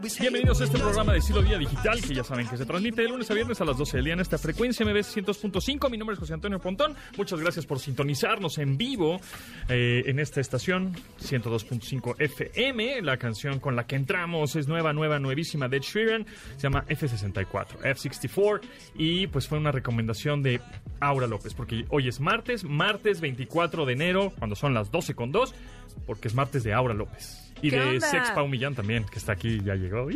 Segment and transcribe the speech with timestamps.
[0.00, 3.08] Bienvenidos a este programa de estilo Día Digital, que ya saben que se transmite de
[3.08, 5.90] lunes a viernes a las 12 del día en esta frecuencia MBS 100.5.
[5.90, 6.96] Mi nombre es José Antonio Pontón.
[7.16, 9.20] Muchas gracias por sintonizarnos en vivo
[9.68, 13.02] eh, en esta estación 102.5 FM.
[13.02, 15.82] La canción con la que entramos es nueva, nueva, nuevísima de Ed.
[15.82, 18.60] Se llama F64, F64.
[18.94, 20.60] Y pues fue una recomendación de
[21.00, 25.32] Aura López, porque hoy es martes, martes 24 de enero, cuando son las 12 con
[25.32, 25.54] 2,
[26.06, 27.41] porque es martes de Aura López.
[27.62, 28.10] Y ¿Qué de onda?
[28.10, 30.08] Sex Pau Millán también, que está aquí, ya llegó.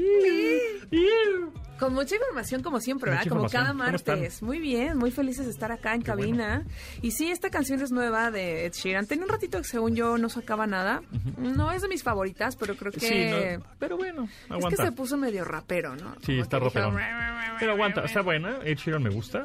[1.79, 3.27] Con mucha información como siempre, ¿verdad?
[3.29, 4.43] Como cada ¿Cómo martes.
[4.43, 6.65] Muy bien, muy felices de estar acá en Qué cabina.
[7.03, 9.07] Y sí, esta canción es nueva de Ed Sheeran.
[9.07, 11.03] Tenía un ratito que según yo no sacaba nada.
[11.39, 13.01] No es de mis favoritas, pero creo que...
[13.01, 14.85] Sí, no, pero bueno, es que aguanta.
[14.85, 16.15] se puso medio rapero, ¿no?
[16.23, 16.97] Sí, Como está dijo, roperón.
[17.61, 18.59] Pero aguanta, está buena.
[18.65, 19.45] Ed Sheeran me gusta.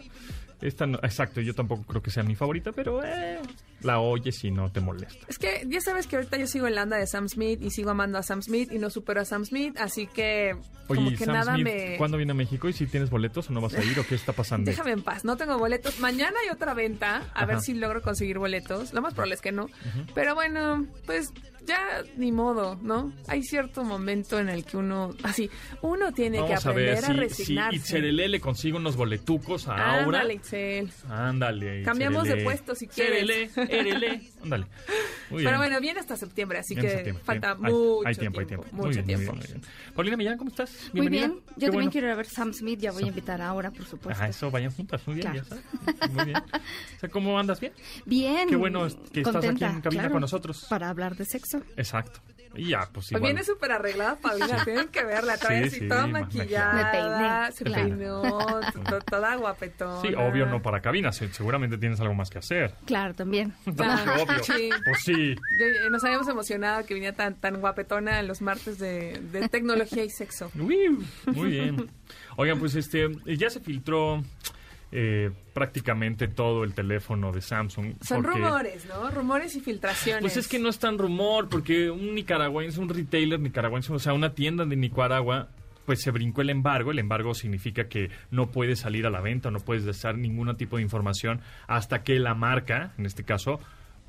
[0.61, 3.39] Esta no- exacto, yo tampoco creo que sea mi favorita, pero eh,
[3.81, 5.25] la oyes y no te molesta.
[5.27, 7.71] Es que ya sabes que ahorita yo sigo en la onda de Sam Smith y
[7.71, 10.55] sigo amando a Sam Smith y no supero a Sam Smith, así que
[10.87, 11.95] como Oye, que Sam nada Smith, me...
[11.97, 12.69] ¿cuándo viene a México?
[12.69, 14.69] ¿Y si tienes boletos o no vas a ir o qué está pasando?
[14.69, 15.99] Déjame en paz, no tengo boletos.
[15.99, 18.93] Mañana hay otra venta, a ver si logro conseguir boletos.
[18.93, 19.67] Lo más probable es que no.
[20.13, 21.31] Pero bueno, pues
[21.65, 23.13] ya ni modo, ¿no?
[23.27, 25.49] Hay cierto momento en el que uno, así,
[25.81, 27.75] uno tiene que Vamos a aprender ver a, si, si resignarse.
[27.77, 30.19] Itzelele le consigue unos boletucos a Aura.
[30.19, 30.91] Ándale, Itzel.
[31.09, 31.83] Ándale.
[31.83, 33.55] Cambiamos de puesto si quieres.
[33.57, 34.21] Erele.
[34.43, 34.65] Ándale.
[35.29, 35.57] Muy Pero bien.
[35.57, 37.23] bueno, viene hasta septiembre, así Bien, que septiembre.
[37.23, 37.65] falta Bien.
[37.67, 38.67] Hay- mucho hay tiempo, hay tiempo.
[38.71, 39.31] Mucho Muy bien, muy tiempo.
[39.33, 39.93] bien, muy bien.
[39.95, 40.71] Paulina Millán, ¿cómo estás?
[40.93, 41.27] Muy Bienvenida.
[41.27, 41.91] bien, yo Qué también bueno.
[41.91, 44.11] quiero ir a ver Sam Smith, ya voy a invitar ahora, por supuesto.
[44.21, 45.43] Ajá, eso, vayan juntas, muy bien, Claro.
[45.43, 45.55] ya
[45.95, 46.11] sabes.
[46.11, 46.37] Muy bien.
[46.37, 47.59] O sea, ¿cómo andas?
[47.59, 47.73] ¿Bien?
[48.05, 48.49] Bien.
[48.49, 50.65] Qué bueno que estás aquí en contenta, cabina claro, con nosotros.
[50.69, 51.50] Para hablar de sexo.
[51.77, 52.19] Exacto.
[52.53, 53.23] Y ya, pues Pues igual.
[53.23, 55.37] viene súper arreglada, Paulina, tienen que verla.
[55.37, 56.73] Trae Sí, así sí, toda ma- maquillada.
[56.73, 57.83] Me peiné, Se claro.
[57.87, 60.01] peinó, to- toda guapetona.
[60.01, 62.73] Sí, obvio no para cabina, se- seguramente tienes algo más que hacer.
[62.85, 63.53] Claro, también.
[63.79, 64.43] Ah, obvio.
[64.43, 64.69] sí.
[64.83, 65.35] Pues sí.
[65.35, 69.47] Yo- eh, nos habíamos emocionado que viniera tan, tan guapetona en los martes de, de
[69.47, 70.51] tecnología y sexo.
[70.59, 71.89] Uy, Muy bien.
[72.35, 74.21] Oigan, pues este, ya se filtró
[74.91, 77.93] eh, prácticamente todo el teléfono de Samsung.
[78.01, 79.09] Son porque- rumores, ¿no?
[79.09, 80.21] Rumores y filtraciones.
[80.21, 84.13] Pues es que no es tan rumor, porque un nicaragüense, un retailer nicaragüense, o sea,
[84.13, 85.49] una tienda de Nicaragua,
[85.85, 86.91] pues se brincó el embargo.
[86.91, 90.77] El embargo significa que no puedes salir a la venta, no puedes dar ningún tipo
[90.77, 93.59] de información hasta que la marca, en este caso,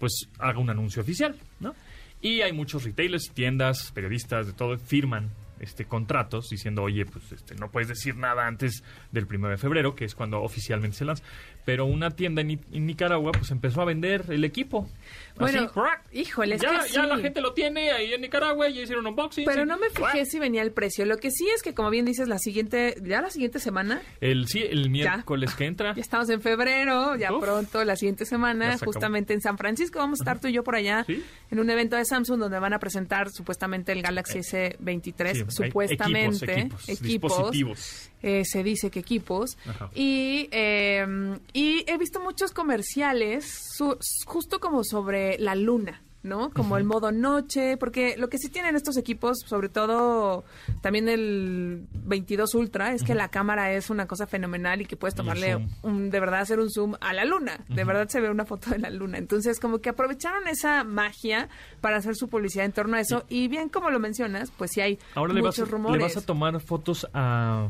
[0.00, 1.74] pues haga un anuncio oficial, ¿no?
[2.20, 5.30] Y hay muchos retailers, tiendas, periodistas, de todo, firman
[5.62, 9.94] este contratos diciendo, oye, pues este, no puedes decir nada antes del primero de febrero,
[9.94, 11.24] que es cuando oficialmente se lanza.
[11.64, 14.88] Pero una tienda en, Ni- en Nicaragua, pues empezó a vender el equipo.
[15.36, 18.82] Bueno, Así, híjole, es ya, que ya la gente lo tiene ahí en Nicaragua, ya
[18.82, 19.44] hicieron unboxing.
[19.46, 19.68] Pero sí.
[19.68, 21.06] no me fijé si venía el precio.
[21.06, 24.46] Lo que sí es que, como bien dices, la siguiente, ya la siguiente semana, El,
[24.48, 25.94] sí, el miércoles que entra.
[25.94, 27.42] ya estamos en febrero, ya Uf.
[27.42, 30.74] pronto, la siguiente semana, justamente en San Francisco, vamos a estar tú y yo por
[30.74, 31.22] allá, Sí.
[31.50, 35.50] en un evento de Samsung donde van a presentar supuestamente el Galaxy S23, Sí, hay
[35.50, 36.52] supuestamente.
[36.60, 38.10] Equipos, equipos, dispositivos.
[38.22, 39.56] Eh, se dice que equipos.
[39.68, 39.90] Ajá.
[39.94, 43.44] Y, eh, y he visto muchos comerciales
[43.76, 46.02] su- justo como sobre la luna.
[46.24, 46.50] ¿no?
[46.50, 50.44] Como el modo noche, porque lo que sí tienen estos equipos, sobre todo
[50.80, 55.16] también el 22 Ultra, es que la cámara es una cosa fenomenal y que puedes
[55.16, 57.64] tomarle un, de verdad hacer un zoom a la luna.
[57.68, 59.18] De verdad se ve una foto de la luna.
[59.18, 61.48] Entonces, como que aprovecharon esa magia
[61.80, 63.24] para hacer su publicidad en torno a eso.
[63.28, 65.96] Y bien, como lo mencionas, pues sí hay Ahora le vas, muchos rumores.
[65.98, 67.68] le vas a tomar fotos a,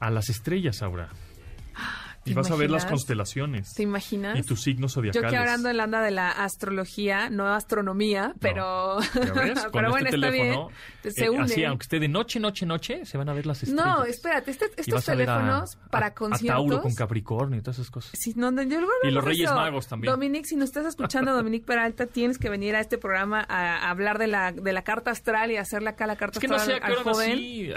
[0.00, 1.08] a las estrellas ahora.
[2.22, 3.72] Y ¿te vas a ver las constelaciones.
[3.72, 4.38] ¿Te imaginas?
[4.38, 5.30] Y tus signos Yo zodiacales.
[5.30, 9.60] que ahora ando en la onda de la astrología, no astronomía, pero, ¿Ya ves?
[9.62, 10.68] Con pero bueno, este está teléfono,
[11.02, 11.14] bien.
[11.14, 11.40] Se eh, une.
[11.44, 13.86] así, aunque esté de noche, noche, noche, se van a ver las estrellas.
[13.86, 16.50] no, espérate, este- Y estos vas a teléfonos para a- conciertos.
[16.62, 18.12] A Tauro con Capricornio y todas esas cosas.
[18.14, 19.54] Sí, no, no, yo Y los Reyes eso.
[19.54, 20.12] Magos también.
[20.12, 23.90] Dominic, si nos estás escuchando, Dominic Peralta, tienes que venir a este programa a, a
[23.90, 26.58] hablar de la, de la carta astral y hacerle acá la carta Es que no
[26.58, 27.30] sé astral a qué al hora joven.
[27.30, 27.72] nací.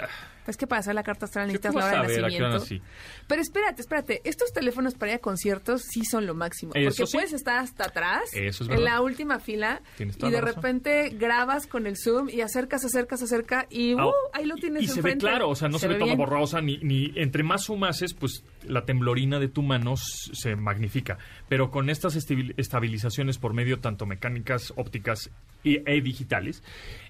[0.46, 2.84] Ah, Es que para hacer la carta astral ¿Qué necesitas la hora de hora nacimiento.
[3.26, 4.20] Pero espérate, espérate.
[4.24, 6.72] Estos teléfonos para ir a conciertos sí son lo máximo.
[6.74, 7.16] Eso porque sí.
[7.16, 11.86] puedes estar hasta atrás, Eso es en la última fila, y de repente grabas con
[11.86, 14.12] el zoom y acercas, acercas, acerca y Ah, ¡uh!
[14.32, 16.18] ahí lo tienes Y se ve claro, o sea, no se, ve, todo bien.
[16.18, 21.18] borrosa, ni, ni entre más sumases, pues la temblorina de tu mano se magnifica.
[21.48, 25.30] Pero con estas estabil- estabilizaciones por medio tanto mecánicas, ópticas
[25.62, 26.62] y, e digitales,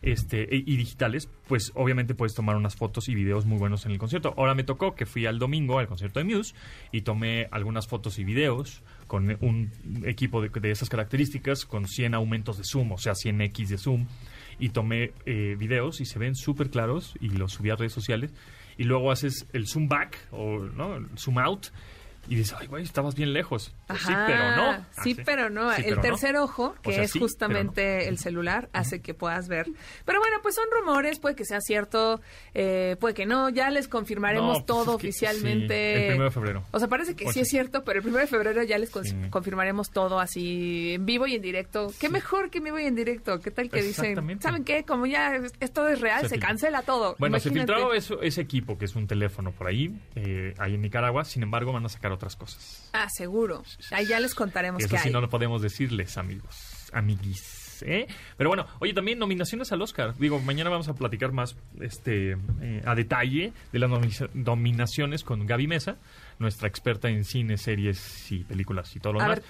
[0.03, 3.93] este, e- y digitales, pues obviamente puedes tomar unas fotos y videos muy buenos en
[3.93, 4.35] el concierto.
[4.37, 6.55] Ahora me tocó que fui al domingo al concierto de Muse
[6.93, 9.71] y tomé algunas fotos y videos con un
[10.05, 14.06] equipo de, esas características, con 100 aumentos de zoom, o sea, 100x de zoom.
[14.59, 18.32] Y tomé eh, videos y se ven súper claros y los subí a redes sociales.
[18.76, 20.69] Y luego haces el zoom back o
[21.17, 21.67] zoom out
[22.29, 23.73] y dices, ay, güey, estabas bien lejos.
[23.87, 24.87] Pues sí, Ajá, pero no.
[25.03, 25.73] Sí, Ah, pero no.
[25.75, 26.00] Sí, el no.
[26.00, 29.67] tercer ojo, que O sea, es sí, justamente el celular, hace que puedas ver.
[30.05, 32.21] Pero bueno, pues son rumores, puede que sea cierto,
[32.55, 33.49] eh, puede que no.
[33.50, 35.94] Ya les confirmaremos No, pues todo oficialmente.
[35.94, 36.65] sí, el primero de febrero.
[36.71, 37.53] O sea, parece que sí es sí.
[37.56, 39.15] cierto, pero el primero de febrero ya les con- Sí.
[39.31, 41.93] confirmaremos todo así en vivo y en directo.
[42.00, 43.41] Qué mejor que en vivo y en directo.
[43.41, 44.41] ¿Qué tal que dicen?
[44.41, 44.85] ¿Saben qué?
[44.85, 47.17] Como ya es- esto es real, Se cancela todo.
[47.19, 50.82] Bueno, se filtró eso, ese equipo, que es un teléfono por ahí, eh, ahí en
[50.82, 51.25] Nicaragua.
[51.25, 52.88] Sin embargo, van a sacar otras cosas.
[52.93, 53.62] Ah, seguro.
[53.90, 55.12] Ahí ya les contaremos Eso qué sí hay.
[55.12, 56.56] no lo podemos decirles, amigos,
[56.93, 57.82] amiguis.
[57.82, 58.06] ¿eh?
[58.37, 60.14] Pero bueno, oye, también nominaciones al Oscar.
[60.16, 65.44] Digo, mañana vamos a platicar más este eh, a detalle de las nomi- nominaciones con
[65.46, 65.96] Gaby Mesa,
[66.38, 69.43] nuestra experta en cine, series y películas y todo lo demás.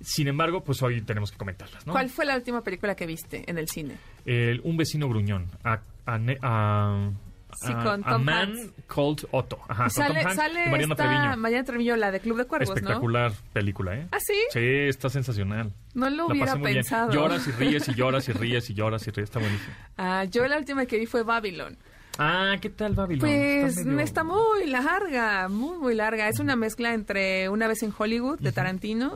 [0.00, 1.92] Sin embargo, pues hoy tenemos que comentarlas, ¿no?
[1.92, 3.96] ¿Cuál fue la última película que viste en el cine?
[4.26, 5.48] El- un vecino gruñón.
[5.64, 7.10] A, a ne- a-
[7.54, 8.70] Sí, a- con a Tom Man Hanks.
[8.86, 9.58] Called Otto.
[9.68, 11.36] Ajá, con sale Tom Hanks y Mariana esta Treviño.
[11.36, 12.74] Mariana Treviño, la de Club de Cuervos, ¿no?
[12.74, 14.06] Espectacular película, ¿eh?
[14.12, 14.34] ¿Ah, sí?
[14.50, 15.72] Sí, está sensacional.
[15.94, 16.76] No lo La hubiera muy bien.
[16.82, 17.12] pensado.
[17.12, 19.24] Lloras y ríes y lloras y ríes y lloras y ríes.
[19.28, 19.72] Está buenísimo.
[19.98, 21.76] Ah, yo la última que vi fue Babylon.
[22.18, 23.20] Ah, ¿qué tal Babylon?
[23.20, 26.28] Pues medio- está muy larga, muy, muy larga.
[26.28, 29.14] Es una mezcla entre Una vez en Hollywood, de Tarantino,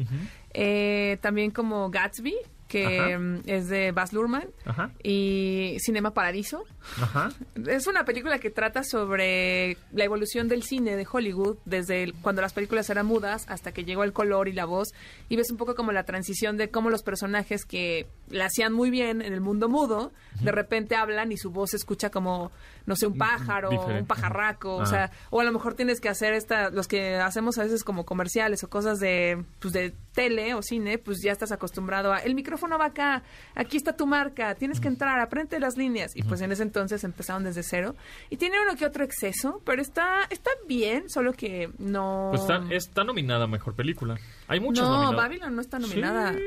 [0.55, 2.35] eh, también como Gatsby,
[2.68, 3.18] que Ajá.
[3.18, 6.64] mm, es de Baz Luhrmann, Ajá, y Cinema Paradiso.
[7.00, 7.30] ajá.
[7.66, 12.42] Es una película que trata sobre la evolución del cine de Hollywood, desde el- cuando
[12.42, 14.88] las películas eran mudas hasta que llegó el color y la voz,
[15.28, 18.90] y ves un poco como la transición de cómo los personajes que la hacían muy
[18.90, 22.50] bien en el mundo mudo, de repente hablan y su voz se escucha como,
[22.84, 26.08] no sé, un pájaro, Diferente, un pajarraco, o sea, o a lo mejor tienes que
[26.08, 30.54] hacer esta, los que hacemos a veces como comerciales o cosas de, pues de tele
[30.54, 33.22] o cine, pues ya estás acostumbrado a, el micrófono va acá,
[33.54, 37.04] aquí está tu marca, tienes que entrar, aprende las líneas, y pues en ese entonces
[37.04, 37.94] empezaron desde cero,
[38.30, 42.30] y tiene uno que otro exceso, pero está, está bien, solo que no...
[42.30, 44.16] Pues está, está nominada a Mejor Película.
[44.48, 45.16] Hay muchas no, nominadas.
[45.16, 46.32] Babylon no está nominada.
[46.32, 46.40] Sí.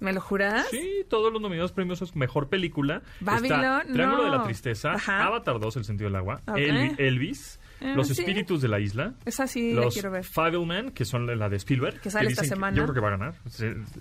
[0.00, 0.66] ¿Me lo juras?
[0.70, 3.02] Sí, todos los nominados premios es Mejor Película.
[3.20, 4.30] Babylon, Está Triángulo no.
[4.30, 5.24] de la Tristeza, Ajá.
[5.24, 8.14] Avatar 2, El Sentido del Agua, Elvis, Eh, Los sí.
[8.14, 10.24] Espíritus de la Isla, Esa sí la los quiero ver.
[10.24, 12.00] Fableman, que son la de Spielberg.
[12.00, 12.76] Que sale esta dicen semana.
[12.76, 13.34] yo creo que va a ganar.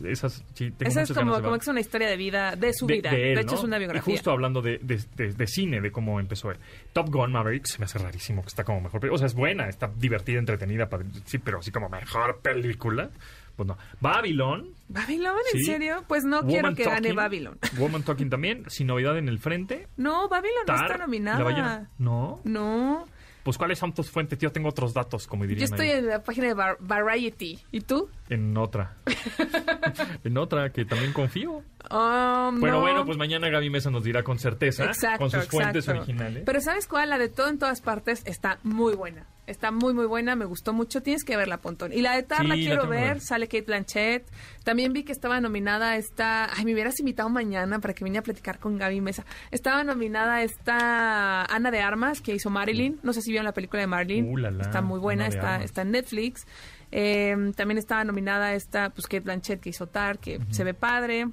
[0.03, 2.17] Esas, sí, tengo Esa es muchas ganas como, de como que es una historia de
[2.17, 3.11] vida, de su vida.
[3.11, 3.57] De, él, hecho, ¿no?
[3.57, 4.13] es una Y biografía.
[4.13, 6.57] justo hablando de, de- de- de cine, de cómo empezó él.
[6.93, 9.15] Top Gun Maverick se me hace rarísimo que está como mejor película.
[9.15, 13.09] O sea, es buena, está divertida, entretenida, padre- sí, pero así como mejor película.
[13.55, 13.77] Pues no.
[14.01, 14.69] Babylon.
[14.87, 15.35] ¿Babylon?
[15.53, 15.65] ¿En Sí.
[15.65, 16.03] serio?
[16.07, 17.57] Pues no quiero Woman que gane Talking, Babylon.
[17.77, 19.87] Woman Talking también, sin novedad en el frente.
[19.97, 21.43] No, Babylon no Tar, está La nominada.
[21.43, 21.89] ballena.
[21.97, 22.39] No.
[22.43, 23.07] No.
[23.47, 24.37] Pues, ¿cuáles son tus fuentes?
[24.39, 25.99] Yo tengo otros datos, como Yo dirían estoy ahí.
[25.99, 27.57] en la página de Var- Variety.
[27.71, 28.09] ¿Y tú?
[28.27, 28.97] En otra.
[30.25, 31.63] en otra que también confío.
[31.89, 32.81] Um, Bueno, no.
[32.81, 36.43] bueno, pues mañana Gaby Mesa nos dirá con certeza, Exacto, con sus fuentes originales.
[36.45, 37.09] Pero ¿sabes cuál?
[37.09, 39.25] La de todo en todas partes está muy buena.
[39.47, 40.35] Está muy, muy buena.
[40.35, 41.01] Me gustó mucho.
[41.01, 41.93] Tienes que verla, Pontón.
[41.93, 43.15] Y la de Tar Sí, la quiero ver.
[43.15, 43.21] ver.
[43.21, 44.29] Sale Kate Blanchett.
[44.63, 46.53] También vi que estaba nominada esta...
[46.53, 49.25] Ay, me hubieras invitado mañana para que viniera a platicar con Gaby Mesa.
[49.49, 52.99] Estaba nominada esta Ana de Armas, que hizo Marilyn.
[53.03, 54.29] No sé si vieron la película de Marilyn.
[54.29, 55.27] Uh, la, la, está muy buena.
[55.27, 56.45] Está, está en Netflix.
[56.91, 61.27] Eh, también estaba nominada esta, pues Kate Blanchett que hizo Tar, que se ve padre.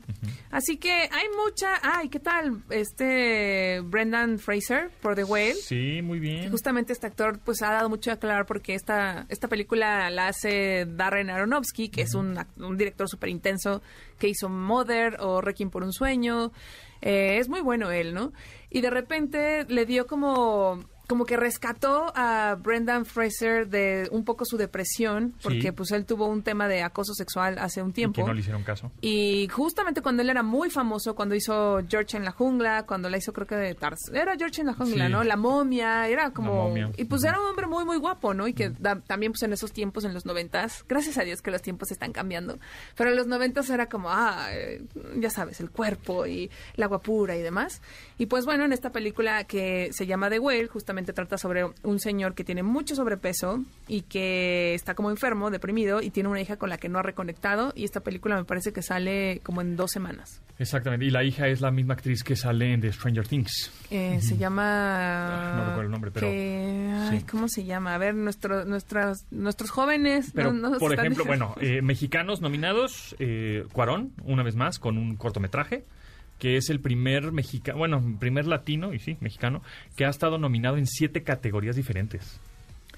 [0.50, 1.68] Así que hay mucha.
[1.82, 2.62] Ay, ¿qué tal?
[2.70, 5.54] Este Brendan Fraser por The Whale.
[5.54, 6.50] Sí, muy bien.
[6.50, 10.86] Justamente este actor pues ha dado mucho a aclarar porque esta, esta película la hace
[10.86, 13.82] Darren Aronofsky, que es un, un director súper intenso
[14.18, 16.52] que hizo Mother o Requiem por un sueño.
[17.00, 18.32] Eh, es muy bueno él, ¿no?
[18.70, 24.44] Y de repente le dio como como que rescató a Brendan Fraser de un poco
[24.44, 25.72] su depresión, porque Sí.
[25.72, 28.22] pues él tuvo un tema de acoso sexual hace un Y tiempo.
[28.22, 28.90] que no le hicieron caso.
[29.02, 33.18] Y justamente cuando él era muy famoso, cuando hizo George en la jungla, cuando la
[33.18, 35.12] hizo creo que de Tars, era George en la jungla, Sí.
[35.12, 35.24] ¿no?
[35.24, 36.54] La momia, era como...
[36.68, 36.90] momia.
[36.96, 38.48] Y pues era un hombre muy, muy guapo, ¿no?
[38.48, 41.50] Y que da- también pues en esos tiempos, en los noventas, gracias a Dios que
[41.50, 42.58] los tiempos están cambiando,
[42.96, 44.82] pero en los noventas era como, ah, eh,
[45.18, 47.82] ya sabes, el cuerpo y la guapura y demás.
[48.16, 51.98] Y pues bueno, en esta película que se llama The Whale, justamente trata sobre un
[51.98, 56.56] señor que tiene mucho sobrepeso y que está como enfermo, deprimido, y tiene una hija
[56.56, 57.72] con la que no ha reconectado.
[57.74, 60.40] Y esta película me parece que sale como en dos semanas.
[60.58, 61.04] Exactamente.
[61.04, 63.72] Y la hija es la misma actriz que sale en The Stranger Things.
[63.90, 65.54] Eh, Se llama...
[65.56, 67.26] No recuerdo el nombre, pero- que- ay, sí.
[67.28, 67.94] ¿Cómo se llama?
[67.94, 70.30] A ver, nuestro, nuestros, nuestros jóvenes...
[70.34, 74.96] Pero, no- nos por ejemplo, bueno, eh, mexicanos nominados, eh, Cuarón, una vez más, con
[74.96, 75.84] un cortometraje,
[76.38, 79.62] que es el primer mexicano, bueno, primer latino, y sí, mexicano,
[79.96, 82.40] que ha estado nominado en siete categorías diferentes.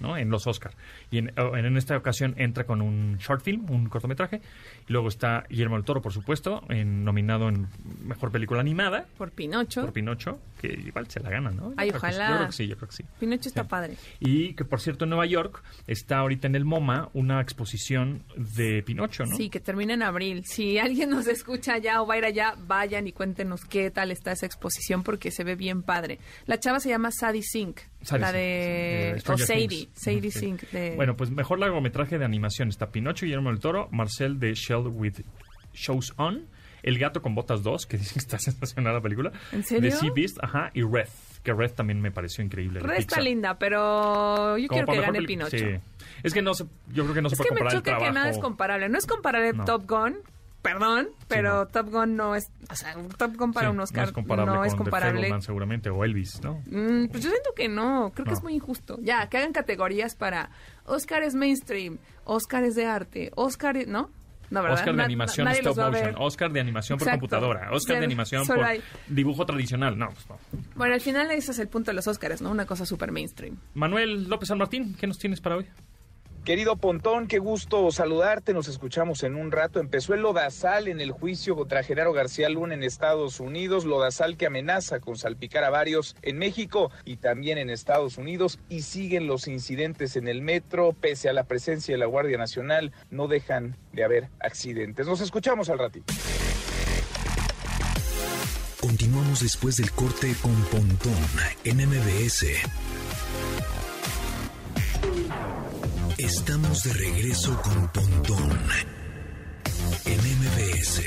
[0.00, 0.17] ¿No?
[0.17, 0.73] En los Oscar.
[1.11, 4.41] Y en, o- en esta ocasión entra con un short film, un cortometraje.
[4.88, 7.67] Y luego está Guillermo del Toro, por supuesto, en, nominado en
[8.05, 9.83] Mejor Película Animada Por Pinocho.
[9.83, 11.71] por Pinocho, que igual se la gana, ¿no?
[11.71, 12.29] Yo Ay, que ojalá.
[12.31, 13.05] yo creo que sí, yo creo que sí.
[13.21, 13.95] Pinocho está padre.
[14.21, 18.83] Y que, por cierto, en Nueva York está ahorita en el MoMA una exposición de
[18.83, 19.37] Pinocho, ¿no?
[19.37, 20.45] Sí, que termina en abril.
[20.47, 24.11] Si alguien nos escucha allá o va a ir allá, vayan y cuéntenos qué tal
[24.11, 26.19] está esa exposición porque se ve bien padre.
[26.47, 27.79] La chava se llama Sadie Sink.
[28.13, 29.15] La de...
[29.25, 29.89] sí, o Sadie.
[29.95, 30.31] Sí.
[30.31, 30.63] Sink.
[30.71, 34.87] de- Bueno, pues mejor largometraje de animación está Pinocho, Guillermo del Toro, Marcel de Shell
[34.89, 35.21] with
[35.73, 36.47] Shows On,
[36.83, 39.33] El gato con botas 2, que dicen que está sensacional la película.
[39.53, 39.91] ¿En serio?
[39.91, 41.09] The Sea Beast, ajá, y Red,
[41.43, 42.81] que Red también me pareció increíble.
[42.81, 45.57] de Red está linda, pero yo Como quiero que gane peli- Pinocho.
[45.59, 45.65] Sí.
[46.23, 47.79] Es que no se, yo creo que no se Es puede que me comparar el
[47.81, 48.07] choca trabajo.
[48.07, 48.89] que nada es comparable.
[48.89, 49.65] No es comparable No.
[49.65, 50.17] Top Gun,
[50.66, 51.66] perdón, pero no.
[51.66, 52.50] Top Gun no es...
[52.70, 55.20] O sea, Top Gun para Sí, un Oscar no es comparable no es con comparable.
[55.20, 56.62] Fableman, seguramente, o Elvis, ¿no?
[56.66, 58.37] Mm, pues yo siento que no, creo que No.
[58.37, 58.99] es muy injusto.
[59.02, 60.50] Ya, que hagan categorías para
[60.85, 64.11] Oscar es mainstream, Oscar es de arte, Oscar es, ¿no?
[64.49, 64.61] No.
[64.62, 67.20] Oscar de Na- animación nadie stop motion, Oscar de animación por Exacto.
[67.23, 69.99] computadora, Oscar Sí, de animación por hay- dibujo tradicional.
[69.99, 70.38] No, pues no.
[70.76, 72.52] Bueno, al final ese es el punto de los Oscars, ¿no?
[72.52, 73.56] Una cosa súper mainstream.
[73.75, 75.66] Manuel López San Martín, ¿qué nos tienes para hoy?
[76.47, 78.55] Querido Pontón, qué gusto saludarte.
[78.55, 79.81] Nos escuchamos en un rato.
[79.81, 83.85] Empezó el lodazal en el juicio contra Genaro García Luna en Estados Unidos.
[83.85, 88.61] Lodazal que amenaza con salpicar a varios en México y también en Estados Unidos.
[88.69, 90.93] Y siguen los incidentes en el metro.
[90.93, 95.09] Pese a la presencia de la Guardia Nacional, no dejan de haber accidentes.
[95.09, 96.15] Nos escuchamos al ratito.
[98.81, 101.12] Continuamos después del corte con Pontón
[101.65, 102.47] en MBS.
[106.18, 108.50] Estamos de regreso con Pontón
[110.06, 111.02] en MBS.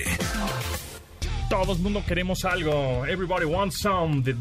[1.50, 3.04] Todo el mundo queremos algo.
[3.08, 4.22] Everybody wants some.
[4.22, 4.34] De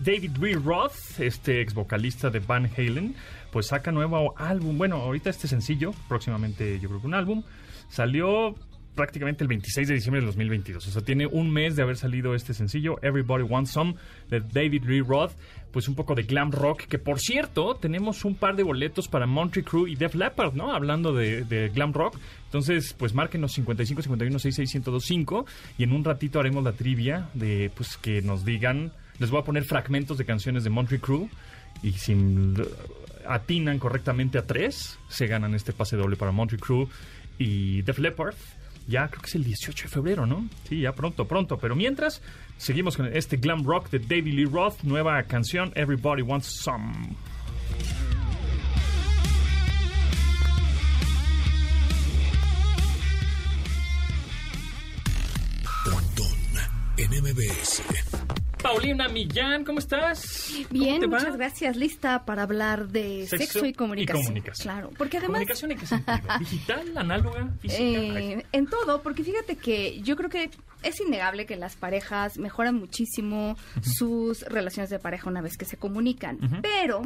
[0.00, 3.14] David Lee Roth, este ex vocalista de Van Halen,
[3.52, 4.76] pues saca nuevo álbum.
[4.76, 7.44] Bueno, ahorita este sencillo, próximamente yo creo que un álbum,
[7.88, 8.56] salió
[8.98, 10.84] prácticamente el 26 de diciembre del 2022.
[10.84, 13.94] O sea, tiene un mes de haber salido este sencillo, Everybody Wants Some,
[14.28, 15.30] de David Lee Roth.
[15.70, 19.26] Pues un poco de glam rock, que por cierto, tenemos un par de boletos para
[19.26, 20.72] Monty Crew y Def Leppard, ¿no?
[20.72, 22.16] Hablando de, de glam rock.
[22.46, 27.70] Entonces, pues márquenos 55 51 66 1025 y en un ratito haremos la trivia de,
[27.76, 28.90] pues, que nos digan.
[29.20, 31.28] Les voy a poner fragmentos de canciones de Monty Crew
[31.84, 32.16] y si
[33.28, 36.88] atinan correctamente a tres, se ganan este pase doble para Monty Crew
[37.38, 38.34] y Def Leppard.
[38.88, 40.48] Ya creo que es el 18 de febrero, ¿no?
[40.68, 41.58] Sí, ya pronto, pronto.
[41.58, 42.22] Pero mientras,
[42.56, 47.16] seguimos con este glam rock de David Lee Roth, nueva canción, Everybody Wants Some.
[56.98, 58.47] MBS.
[58.62, 60.52] Paulina Millán, ¿cómo estás?
[60.70, 61.76] Bien, muchas gracias.
[61.76, 64.24] Lista para hablar de sexo, y, comunicación.
[64.24, 64.62] comunicación.
[64.64, 65.40] Claro, porque además...
[65.40, 66.18] ¿Comunicación en qué sentido?
[66.38, 67.82] ¿Digital, análoga, física?
[67.82, 70.50] Eh, en todo, porque fíjate que yo creo que
[70.82, 75.76] es innegable que las parejas mejoran muchísimo sus relaciones de pareja una vez que se
[75.76, 77.02] comunican, pero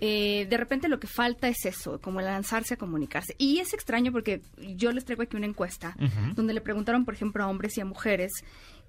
[0.00, 3.34] eh, de repente lo que falta es eso, como el lanzarse a comunicarse.
[3.38, 4.42] Y es extraño porque
[4.76, 5.96] yo les traigo aquí una encuesta
[6.34, 8.32] donde le preguntaron, por ejemplo, a hombres y a mujeres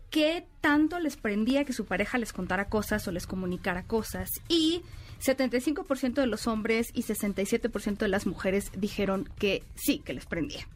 [0.10, 4.30] qué tanto les prendía que su pareja les contara cosas o les comunicara cosas.
[4.48, 4.82] Y
[5.22, 10.68] 75% de los hombres y 67% de las mujeres dijeron que sí, que les prendía.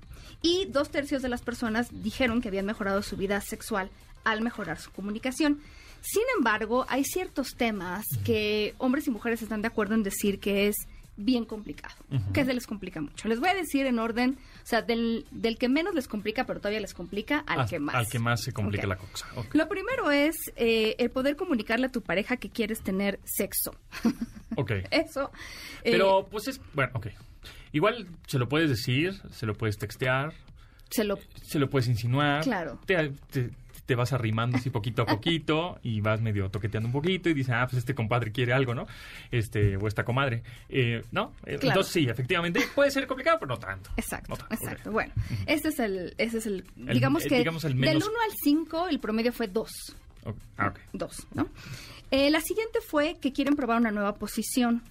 [0.42, 3.90] Y dos tercios de las personas dijeron que habían mejorado su vida sexual
[4.24, 5.62] al mejorar su comunicación.
[6.02, 10.68] Sin embargo, hay ciertos temas que hombres y mujeres están de acuerdo en decir que
[10.68, 10.76] es
[11.16, 11.94] bien complicado,
[12.34, 13.28] que se les complica mucho.
[13.28, 16.60] Les voy a decir en orden, o sea, del, del que menos les complica, pero
[16.60, 17.96] todavía les complica, al Ah, que más.
[17.96, 19.28] Al que más se complica la cosa.
[19.54, 23.72] Lo primero es eh, el poder comunicarle a tu pareja que quieres tener sexo.
[24.56, 24.72] Ok.
[24.92, 25.32] Eso.
[25.84, 26.62] eh, Pero, pues es.
[26.74, 27.08] Bueno, ok.
[27.72, 30.32] Igual se lo puedes decir, se lo puedes textear,
[30.92, 32.44] se lo se lo puedes insinuar.
[32.44, 32.80] Claro.
[32.86, 33.50] Te, te-
[33.86, 37.54] te vas arrimando así poquito a poquito y vas medio toqueteando un poquito y dices,
[37.54, 38.88] ah, pues este compadre quiere algo, ¿no?
[39.32, 40.44] Este, o esta comadre.
[40.70, 41.34] Eh, ¿No?
[41.46, 41.80] Eh, Claro.
[41.80, 43.90] Entonces sí, efectivamente puede ser complicado, pero no tanto.
[43.98, 44.90] Exacto, No tanto, exacto.
[44.90, 44.94] ok.
[44.94, 45.14] Bueno,
[45.48, 48.32] este es el, ese es el, digamos el- que digamos el del menos- 1 al
[48.44, 49.70] 5 el promedio fue 2.
[50.26, 50.80] Ok, Ah, ok.
[50.94, 51.48] 2, ¿no?
[52.12, 54.82] Eh, la siguiente fue que quieren probar una nueva posición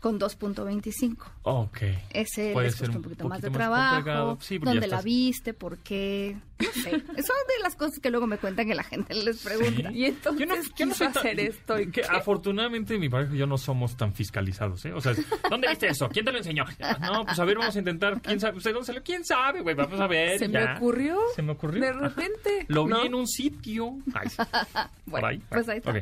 [0.00, 1.16] con 2.25.
[1.42, 1.78] Ok.
[2.10, 4.38] Ese Puede les ser un un poquito más de trabajo.
[4.40, 6.90] Sí, porque ya dónde la estás- viste, por qué, No sé.
[6.90, 9.90] Son de las cosas que luego me cuentan que la gente les pregunta.
[9.92, 11.78] Y entonces Yo no, yo no quiso soy tan- hacer esto.
[11.80, 12.06] ¿y que qué?
[12.08, 14.92] afortunadamente mi pareja y yo no somos tan fiscalizados, ¿eh?
[14.92, 15.14] O sea,
[15.50, 16.08] ¿dónde viste eso?
[16.08, 16.64] ¿Quién te lo enseñó?
[17.00, 18.20] No, pues a ver, vamos a intentar.
[18.22, 18.56] ¿Quién sabe?
[18.56, 19.02] ¿Usted dónde salió?
[19.02, 19.74] ¿Quién sabe, güey?
[19.74, 20.38] Vamos a ver.
[20.38, 20.60] Se ya.
[20.60, 21.18] me ocurrió.
[21.34, 21.82] Se me ocurrió.
[21.82, 22.00] De Ajá.
[22.08, 22.64] repente.
[22.68, 23.00] Lo ¿no?
[23.02, 23.96] vi en un sitio.
[24.14, 24.36] Ay, sí.
[25.06, 25.40] Bueno, ahí.
[25.48, 25.90] pues ahí está.
[25.90, 25.98] Ok.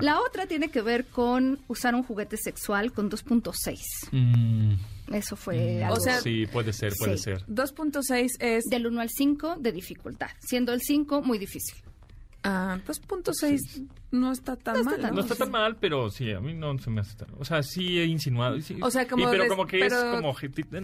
[0.00, 3.76] La otra tiene que ver con usar un juguete sexual con 2.6.
[4.12, 4.74] Mm,
[5.10, 7.24] Eso fue O algo sea, sí, puede ser, puede sí.
[7.24, 7.44] ser.
[7.46, 8.64] 2.6 es...
[8.64, 11.76] del 1 al 5 de dificultad, siendo el 5 muy difícil.
[12.42, 15.00] Ah, 2.6 no está tan No está mal.
[15.02, 17.28] tan No está tan mal, pero sí, a mí no se me hace tan...
[17.38, 18.58] O sea, sí he insinuado.
[18.60, 18.78] sí.
[18.80, 20.32] O sea, como Y pero des- como que pero- es como...
[20.32, 20.34] No,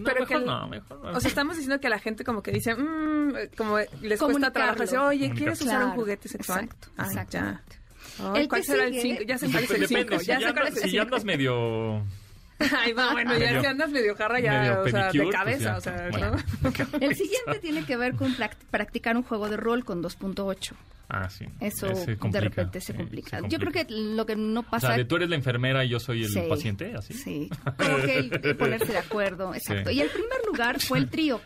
[0.05, 1.17] pero mejor que el- no, mejor no.
[1.17, 4.79] O sea, estamos diciendo que la gente como que dice, mm, como les cuesta trabajo
[4.81, 6.65] decir, oye, ¿quieres usar un Claro, juguete sexual?
[6.65, 7.11] exacto, Ah, ya.
[7.11, 7.77] exactamente.
[8.19, 9.23] Ay, El ¿Cuál será el sigue- 5?
[9.27, 10.19] Ya sé cuál es el Depende, 5.
[10.19, 11.15] si Ya ya, sé cuál andas, es el si ya 5.
[11.15, 12.03] andas medio...
[12.77, 15.35] Ay, va, bueno, ya Medio- si andas medio jarra ya, medio o sea, de pues
[15.35, 15.77] cabeza, ya.
[15.77, 16.31] o sea, Bueno.
[16.61, 16.69] ¿no?
[16.99, 20.73] El siguiente tiene que ver con prac- practicar un juego de rol con 2.8.
[21.09, 21.45] Ah, sí.
[21.61, 23.39] Eso Ese de complica, repente se complica.
[23.39, 24.87] se Yo creo que lo que no O pasa...
[24.87, 26.41] sea, de tú eres la enfermera y yo soy el Sí.
[26.49, 27.13] paciente, así.
[27.13, 29.89] Sí, como que el- el ponerse de acuerdo, exacto.
[29.89, 29.95] Sí.
[29.97, 31.39] Y el primer lugar fue el trío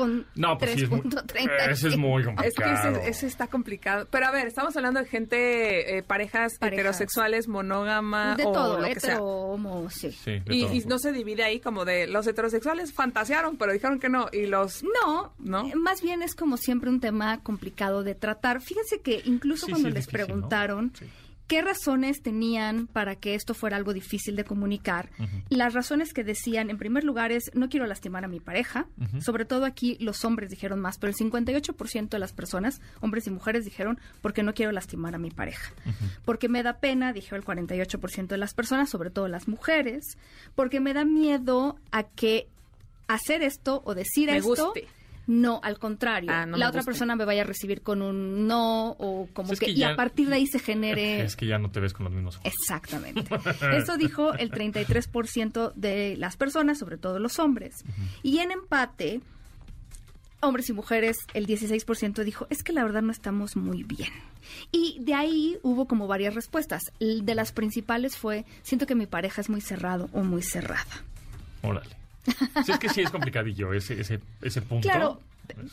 [0.00, 1.70] con No, pues sí, es muy, 3.30.
[1.70, 2.96] ese es muy Es que complicado.
[2.98, 4.06] ese, ese está complicado.
[4.10, 6.78] Pero a ver, estamos hablando de gente, eh, parejas, Parejas.
[6.80, 9.10] heterosexuales, monógama De o todo, lo que sea.
[9.14, 10.12] hetero, homo, sí.
[10.12, 14.28] Sí, Y, no se divide ahí como de los heterosexuales fantasearon, pero dijeron que no.
[14.32, 15.66] Y los No, ¿No?
[15.66, 18.60] eh, más bien es como siempre un tema complicado de tratar.
[18.60, 20.26] Fíjense que incluso Sí, cuando sí, es les difícil, ¿no?
[20.26, 21.06] preguntaron Sí.
[21.48, 25.10] Qué razones tenían para que esto fuera algo difícil de comunicar,
[25.48, 28.86] las razones que decían, en primer lugar, es no quiero lastimar a mi pareja.
[29.20, 33.30] Sobre todo aquí los hombres dijeron más, pero el 58% de las personas, hombres y
[33.30, 35.72] mujeres, dijeron porque no quiero lastimar a mi pareja.
[36.24, 40.18] Porque me da pena, dijo el 48% de las personas, sobre todo las mujeres,
[40.54, 42.46] porque me da miedo a que
[43.06, 44.86] hacer esto o decir Me esto guste.
[45.28, 46.30] No, al contrario.
[46.32, 46.90] Ah, no la otra gusta.
[46.90, 49.94] persona me vaya a recibir con un no o como es que, que y a
[49.94, 52.46] partir de ahí se genere Es que ya no te ves con los mismos ojos.
[52.50, 53.28] Exactamente.
[53.76, 57.84] Eso dijo el 33% de las personas, sobre todo los hombres.
[58.22, 59.20] Y en empate,
[60.40, 64.10] hombres y mujeres, el 16% dijo, es que la verdad no estamos muy bien.
[64.72, 66.80] Y de ahí hubo como varias respuestas.
[67.00, 71.04] De las principales fue, siento que mi pareja es muy cerrado o muy cerrada.
[71.60, 71.98] Órale.
[72.64, 74.88] Sí, es que sí es complicadillo ese, ese, ese punto.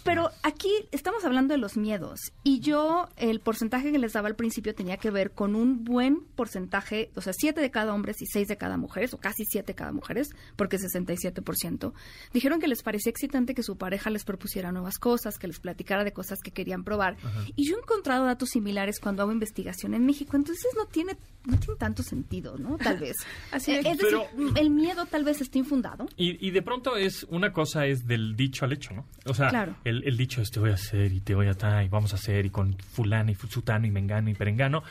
[0.03, 4.35] Pero aquí estamos hablando de los miedos y yo el porcentaje que les daba al
[4.35, 8.25] principio tenía que ver con un buen porcentaje, o sea, 7 de cada hombres y
[8.25, 11.93] 6 de cada mujeres, o casi 7 de cada mujeres, porque 67%,
[12.33, 16.03] dijeron que les parecía excitante que su pareja les propusiera nuevas cosas, que les platicara
[16.03, 17.17] de cosas que querían probar.
[17.55, 21.57] Y yo he encontrado datos similares cuando hago investigación en México, entonces no tiene, no
[21.57, 22.77] tiene tanto sentido, ¿no?
[22.77, 23.15] Tal vez.
[23.51, 23.85] Así Eh, es.
[23.85, 26.07] es decir, Pero- el miedo tal vez esté infundado.
[26.17, 29.05] Y, y de pronto es una cosa es del dicho al hecho, ¿no?
[29.25, 29.64] O sea, Claro.
[29.83, 32.13] El, el dicho es te voy a hacer y te voy a tal y vamos
[32.13, 34.83] a hacer y con fulano y sutano y mengano y perengano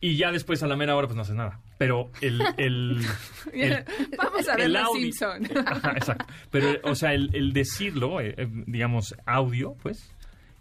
[0.00, 1.58] y ya después a la mera hora pues no haces nada.
[1.78, 2.40] Pero el...
[2.58, 3.00] el,
[3.52, 3.84] el-
[4.18, 5.48] Vamos a ver el audio- Simpson.
[5.66, 6.26] Ajá, exacto.
[6.50, 10.10] Pero, o sea, el, el decirlo, eh, eh, digamos, audio, pues,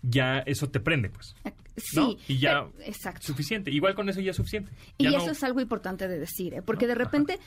[0.02, 1.36] ya eso te prende, pues.
[1.78, 2.16] Sí, ¿no?
[2.30, 3.22] Y ya pero- exacto.
[3.28, 3.72] suficiente.
[3.72, 4.72] Igual con eso ya es suficiente.
[4.98, 6.62] Y eso no- es algo importante de decir, ¿eh?
[6.62, 7.40] porque No, de repente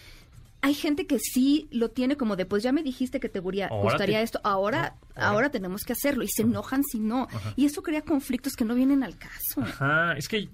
[0.60, 3.68] hay gente que sí lo tiene como de, pues ya me dijiste que te guría-
[3.68, 5.28] gustaría te- esto, ahora, ahora.
[5.28, 7.28] ahora tenemos que hacerlo y se enojan si no.
[7.56, 9.62] Y eso crea conflictos que no vienen al caso.
[9.62, 10.48] Ajá, es que eh,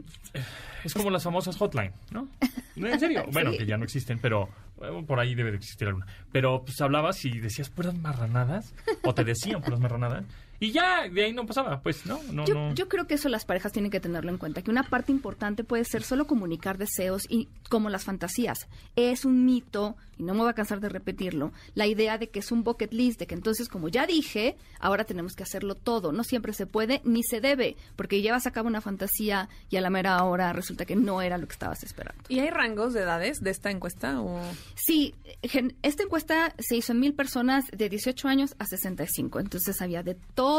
[0.84, 2.28] es como las famosas hotline, ¿no?
[2.76, 3.58] En serio, bueno, Sí.
[3.58, 4.48] que ya no existen, pero
[4.82, 6.06] eh, por ahí debe de existir alguna.
[6.32, 10.24] Pero pues hablabas y decías puras marranadas, o te decían puras marranadas,
[10.64, 12.20] y ya de ahí no pasaba, pues, ¿no?
[12.32, 12.74] no, Yo, no.
[12.74, 15.64] yo creo que eso las parejas tienen que tenerlo en cuenta, que una parte importante
[15.64, 18.58] puede ser solo comunicar deseos y como las fantasías.
[18.96, 22.38] Es un mito, y no me voy a cansar de repetirlo, la idea de que
[22.40, 26.12] es un bucket list, de que entonces, como ya dije, ahora tenemos que hacerlo todo.
[26.12, 29.80] No siempre se puede ni se debe, porque llevas a cabo una fantasía y a
[29.80, 32.22] la mera hora resulta que no era lo que estabas esperando.
[32.28, 34.20] ¿Y hay rangos de edades de esta encuesta?
[34.20, 34.40] O...
[34.74, 39.80] Sí, gen- esta encuesta se hizo en mil personas de 18 años a 65, entonces
[39.82, 40.14] había de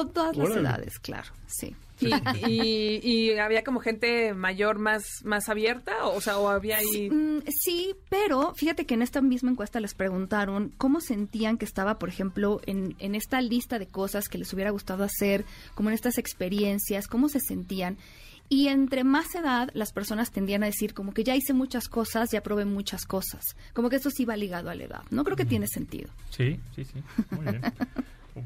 [0.08, 0.62] todas las Órale.
[0.62, 1.76] edades, claro, sí.
[2.02, 2.08] Y,
[2.50, 7.10] y- y había como gente mayor más, más abierta, o sea, o había ahí...
[7.10, 11.98] Mm, sí, pero fíjate que en esta misma encuesta les preguntaron cómo sentían que estaba,
[11.98, 15.96] por ejemplo, en, en esta lista de cosas que les hubiera gustado hacer, como en
[15.96, 17.98] estas experiencias, cómo se sentían.
[18.48, 22.30] Y entre más edad, las personas tendían a decir como que ya hice muchas cosas,
[22.32, 23.44] ya probé muchas cosas.
[23.74, 25.02] Como que eso sí va ligado a la edad.
[25.10, 26.10] No creo que tiene sentido.
[26.30, 27.02] Sí, sí, sí.
[27.32, 27.62] Muy bien.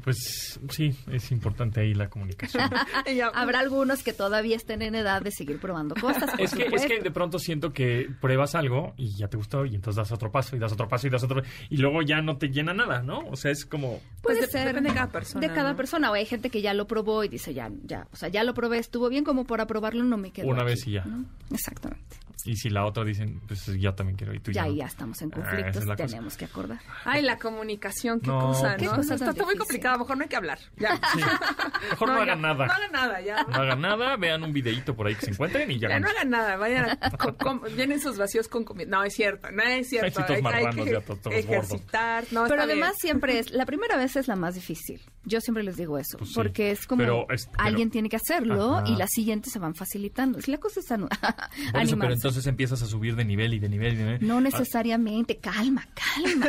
[0.04, 2.70] Pues sí, es importante ahí la comunicación.
[3.06, 6.30] Ella- Habrá algunos que todavía estén en edad de seguir probando cosas.
[6.30, 9.66] por Es que, es que de pronto siento que pruebas algo y ya te gustó
[9.66, 12.22] y entonces das otro paso y das otro paso y das otro y luego ya
[12.22, 13.20] no te llena nada, ¿no?
[13.30, 14.00] O sea, es como...
[14.22, 14.66] Puede Pues de- ser.
[14.68, 15.76] depende de cada persona, De cada ¿no?
[15.76, 16.10] persona.
[16.10, 18.54] O hay gente que ya lo probó y dice, ya, ya, o sea, ya lo
[18.54, 21.04] probé, estuvo bien como para probarlo, no me quedo Una aquí", vez y ya.
[21.04, 21.24] ¿no?
[21.50, 22.16] Exactamente.
[22.46, 24.68] Y si la otra dicen, pues yo también quiero y tú Ya, ya.
[24.70, 24.74] no.
[24.76, 26.06] ya estamos en Ah, conflictos, es la cosa.
[26.06, 26.78] tenemos que acordar.
[27.04, 28.92] Ay, la comunicación, qué No, cosa, qué ¿no?
[28.96, 29.90] cosa está, está muy difícil.
[29.90, 30.58] complicado, mejor no hay que hablar.
[30.76, 31.00] Ya.
[31.12, 31.20] Sí.
[31.90, 32.66] Mejor no, hagan nada.
[32.66, 33.42] No hagan nada, ya.
[33.44, 35.88] No hagan nada, vean un videíto por ahí que se encuentren y ya.
[35.88, 38.86] Ya no hagan nada, vayan a, vienen sus vacíos con comida.
[38.88, 40.06] No, es cierto, no es cierto.
[40.20, 41.34] Hay citos marranos que ya, todos gordos.
[41.44, 42.24] ejercitar.
[42.30, 43.00] No, Pero además bien.
[43.00, 45.00] siempre es, la primera vez es la más difícil.
[45.24, 46.34] Yo siempre les digo eso, Pues sí.
[46.36, 48.84] porque es como Pero es- pero- alguien tiene que hacerlo Ajá.
[48.88, 50.40] y las siguientes se van facilitando.
[50.40, 52.14] Si la cosa es eso, pero animarse.
[52.14, 54.26] entonces empiezas a subir de nivel y de nivel y de nivel.
[54.26, 56.46] No Ah, necesariamente, calma, calma.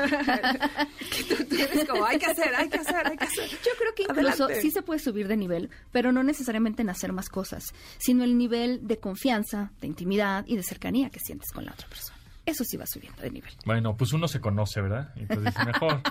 [1.49, 3.20] Tú eres como, hay que hacer, hay que hacer, hay que hacer.
[3.65, 4.61] Yo creo que incluso Adelante.
[4.61, 8.37] sí se puede subir de nivel, pero no necesariamente en hacer más cosas, sino el
[8.37, 12.10] nivel de confianza, de intimidad y de cercanía que sientes con la otra persona.
[12.51, 13.51] Eso sí va subiendo de nivel.
[13.65, 15.13] Bueno, pues uno se conoce, ¿verdad?
[15.15, 16.01] Entonces dice, mejor,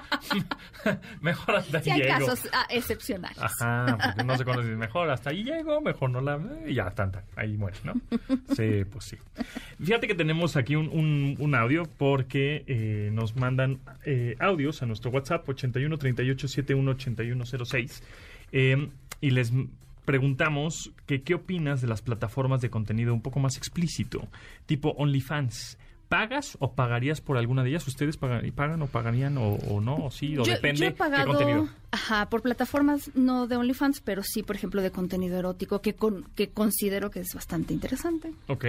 [1.20, 2.26] mejor hasta ahí Si hay llego.
[2.26, 3.38] casos ah, excepcionales.
[3.38, 6.40] Ajá, porque uno se conoce mejor hasta ahí llego, mejor no la...
[6.66, 7.92] Y ya, tanta, ahí muere, ¿no?
[8.56, 9.16] Sí, pues sí.
[9.82, 14.86] Fíjate que tenemos aquí un, un- un audio porque eh, nos mandan eh, audios a
[14.86, 18.02] nuestro WhatsApp 81 38 71 81 06
[18.52, 18.88] eh,
[19.20, 19.52] y les
[20.04, 24.26] preguntamos que qué opinas de las plataformas de contenido un poco más explícito,
[24.66, 25.78] tipo OnlyFans.
[26.10, 27.86] ¿Pagas o pagarías por alguna de ellas?
[27.86, 29.94] ¿Ustedes pagan, pagan o pagarían o, o no?
[30.06, 30.36] ¿O sí?
[30.36, 31.68] ¿O yo, depende yo he qué pagado, contenido?
[31.92, 36.24] ajá, por plataformas no de OnlyFans, pero sí, por ejemplo, de contenido erótico que con,
[36.34, 38.32] que considero que es bastante interesante.
[38.48, 38.64] Ok.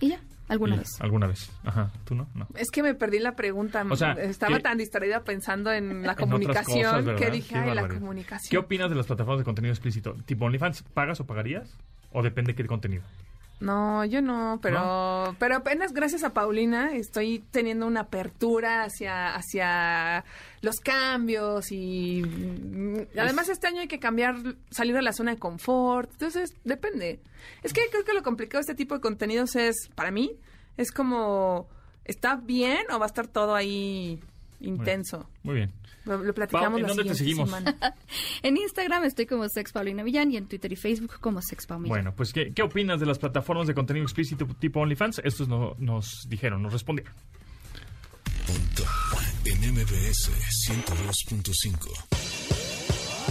[0.00, 1.00] Y ya, alguna Y- vez.
[1.00, 1.50] Alguna vez.
[1.64, 1.90] Ajá.
[2.04, 2.28] ¿Tú no?
[2.34, 2.46] No.
[2.56, 3.82] Es que me perdí la pregunta.
[3.88, 7.88] O sea, Estaba que- tan distraída pensando en la En comunicación que dije, ay, la
[7.88, 8.50] comunicación.
[8.50, 10.14] ¿Qué opinas de las plataformas de contenido explícito?
[10.26, 10.82] ¿Tipo OnlyFans?
[10.92, 11.74] ¿Pagas o pagarías?
[12.12, 13.02] ¿O depende qué contenido?
[13.64, 20.22] No, yo no, pero pero apenas gracias a Paulina estoy teniendo una apertura hacia hacia
[20.60, 22.22] los cambios y
[23.16, 24.36] además este año hay que cambiar,
[24.70, 27.20] salir de la zona de confort, entonces depende.
[27.62, 30.36] Es que creo que lo complicado de este tipo de contenidos es para mí
[30.76, 31.66] es como
[32.04, 34.22] está bien o va a estar todo ahí
[34.68, 35.28] intenso.
[35.42, 35.72] Muy bien.
[36.04, 37.48] Lo, lo platicamos ¿en la dónde te seguimos?
[37.48, 37.76] semana.
[38.42, 41.66] En Instagram estoy como Sex Paulina y en Twitter y Facebook como Sex.
[41.66, 45.22] Bueno, pues ¿qué, qué opinas de las plataformas de contenido explícito tipo OnlyFans?
[45.24, 47.12] Estos no- nos dijeron, nos respondieron.
[48.46, 48.86] Pontón
[49.46, 50.30] en MBS
[50.68, 51.88] 102.5.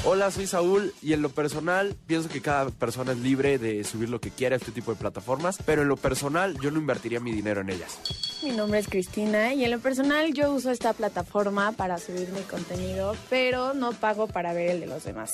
[0.06, 4.10] Hola, soy Saúl y en lo personal pienso que cada persona es libre de subir
[4.10, 7.20] lo que quiera a este tipo de plataformas, pero en lo personal yo no invertiría
[7.20, 8.00] mi dinero en ellas.
[8.44, 12.42] Mi nombre es Cristina y en lo personal yo uso esta plataforma para subir mi
[12.42, 15.32] contenido, pero no pago para ver el de los demás.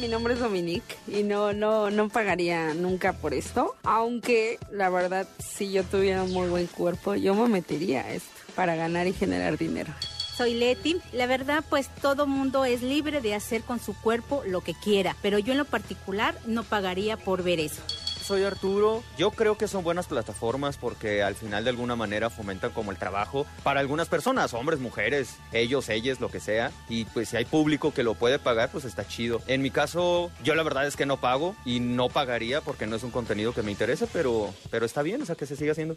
[0.00, 3.76] Mi nombre es Dominique y no, no, no pagaría nunca por esto.
[3.82, 8.30] Aunque la verdad, si yo tuviera un muy buen cuerpo, yo me metería a esto
[8.54, 9.92] para ganar y generar dinero.
[10.36, 10.96] Soy Leti.
[11.12, 15.14] La verdad, pues todo mundo es libre de hacer con su cuerpo lo que quiera,
[15.20, 17.82] pero yo en lo particular no pagaría por ver eso.
[18.26, 19.04] Soy Arturo.
[19.16, 22.98] Yo creo que son buenas plataformas porque al final de alguna manera fomentan como el
[22.98, 26.72] trabajo para algunas personas, hombres, mujeres, ellos, ellas, lo que sea.
[26.88, 29.42] Y pues si hay público que lo puede pagar, pues está chido.
[29.46, 32.96] En mi caso, yo la verdad es que no pago y no pagaría porque no
[32.96, 35.70] es un contenido que me interese, pero, pero está bien, o sea, que se siga
[35.70, 35.94] haciendo.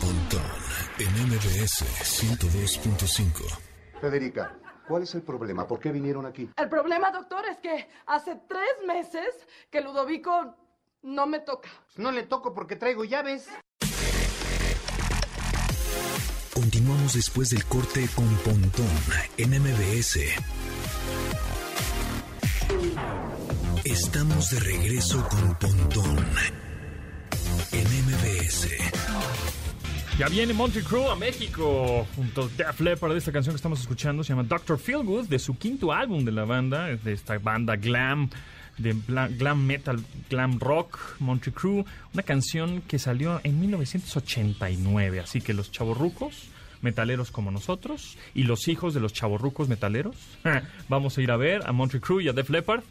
[0.00, 0.40] Pontón
[0.98, 1.84] en MBS
[2.40, 4.00] 102.5.
[4.00, 4.56] Federica,
[4.88, 5.66] ¿cuál es el problema?
[5.68, 6.48] ¿Por qué vinieron aquí?
[6.56, 9.28] El problema, doctor, es que hace tres meses
[9.70, 10.56] que Ludovico
[11.02, 11.68] no me toca.
[11.96, 13.48] No le toco porque traigo llaves.
[16.54, 18.86] Continuamos después del corte con Pontón
[19.36, 20.18] en MBS.
[23.84, 26.18] Estamos de regreso con Pontón
[27.72, 28.68] en MBS.
[30.18, 33.16] Ya viene Monty Crew a México junto a Def Leppard.
[33.16, 36.44] Esta canción que estamos escuchando se llama Doctor Feelgood de su quinto álbum de la
[36.44, 38.28] banda, de esta banda glam,
[38.78, 38.94] de
[39.36, 41.84] glam metal, glam rock, Monty Crew.
[42.14, 45.20] Una canción que salió en 1989.
[45.20, 46.48] Así que los chavorrucos
[46.80, 50.16] metaleros como nosotros y los hijos de los chavorrucos metaleros
[50.88, 52.82] vamos a ir a ver a Monty Crew y a Def Leppard.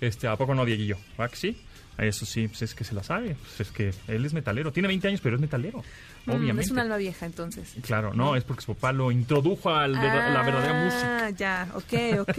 [0.00, 0.96] Este, ¿A poco no, Dieguillo?
[1.18, 1.56] ¿Va que sí?
[1.98, 3.34] Eso sí, pues es que se la sabe.
[3.34, 4.72] Pues es que él es metalero.
[4.72, 5.82] Tiene 20 años, pero es metalero.
[6.32, 6.62] Mm, Obviamente.
[6.62, 7.74] es un alma vieja entonces.
[7.82, 10.00] Claro, no, es porque su papá lo introdujo a la
[10.42, 11.26] verdadera música.
[11.26, 12.38] Ah, ya, ok, ok.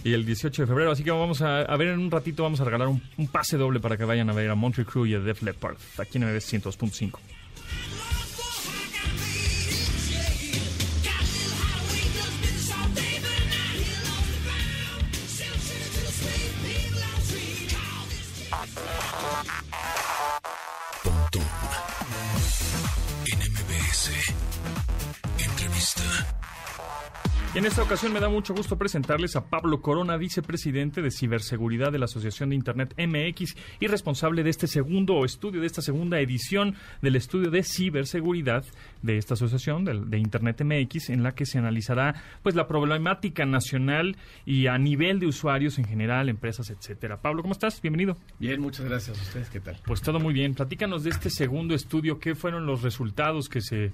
[0.04, 2.60] Y el 18 de febrero, así que vamos a, a ver en un ratito, vamos
[2.60, 5.14] a regalar un, un pase doble para que vayan a ver a Montreal Crew y
[5.14, 7.18] a Def Leppard, aquí en MBS 102.5.
[25.38, 26.39] Entrevista.
[27.52, 31.90] Y en esta ocasión me da mucho gusto presentarles a Pablo Corona, vicepresidente de ciberseguridad
[31.90, 36.20] de la Asociación de Internet MX y responsable de este segundo estudio, de esta segunda
[36.20, 38.64] edición del estudio de ciberseguridad
[39.02, 43.44] de esta asociación de, de Internet MX, en la que se analizará pues la problemática
[43.46, 47.20] nacional y a nivel de usuarios en general, empresas, etcétera.
[47.20, 47.82] Pablo, ¿cómo estás?
[47.82, 48.16] Bienvenido.
[48.38, 49.18] Bien, muchas gracias.
[49.18, 49.76] ¿A ustedes qué tal?
[49.84, 50.54] Pues todo muy bien.
[50.54, 52.20] Platícanos de este segundo estudio.
[52.20, 53.90] ¿Qué fueron los resultados que se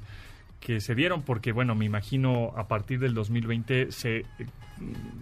[0.61, 1.23] que se dieron?
[1.23, 4.25] Porque, bueno, me imagino a partir del 2020 se eh,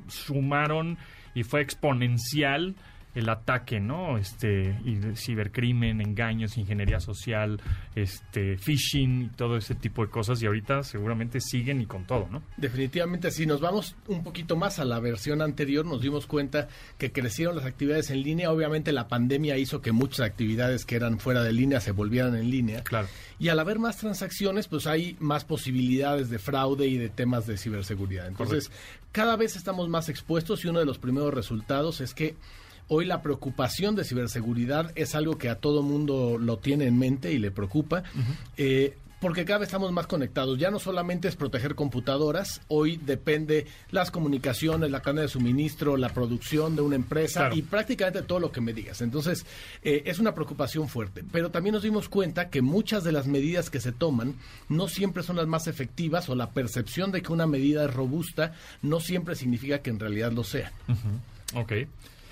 [0.09, 0.99] sumaron
[1.35, 2.75] y fue exponencial
[3.14, 4.18] el ataque, ¿no?
[4.18, 7.61] Este, y cibercrimen, engaños, ingeniería social,
[7.94, 10.42] este, phishing y todo ese tipo de cosas.
[10.42, 12.42] Y ahorita seguramente siguen y con todo, ¿no?
[12.57, 17.12] Definitivamente, si nos vamos un poquito más a la versión anterior, nos dimos cuenta que
[17.12, 18.50] crecieron las actividades en línea.
[18.50, 22.50] Obviamente la pandemia hizo que muchas actividades que eran fuera de línea se volvieran en
[22.50, 22.83] línea.
[22.83, 23.09] Claro.
[23.38, 27.57] Y al haber más transacciones, pues hay más posibilidades de fraude y de temas de
[27.57, 28.27] ciberseguridad.
[28.27, 28.70] Entonces,
[29.12, 32.35] cada vez estamos más expuestos y uno de los primeros resultados es que
[32.88, 37.33] Hoy la preocupación de ciberseguridad es algo que a todo mundo lo tiene en mente
[37.33, 38.03] y le preocupa.
[38.57, 40.59] eh, porque cada vez estamos más conectados.
[40.59, 46.11] Ya no solamente es proteger computadoras, hoy depende las comunicaciones, la cadena de suministro, la
[46.11, 47.57] producción de una empresa Claro.
[47.57, 49.01] y prácticamente todo lo que me digas.
[49.01, 49.47] Entonces,
[49.83, 51.25] eh, es una preocupación fuerte.
[51.33, 54.35] Pero también nos dimos cuenta que muchas de las medidas que se toman
[54.68, 58.53] no siempre son las más efectivas o la percepción de que una medida es robusta
[58.83, 60.70] no siempre significa que en realidad lo sea.
[61.55, 61.73] Ok.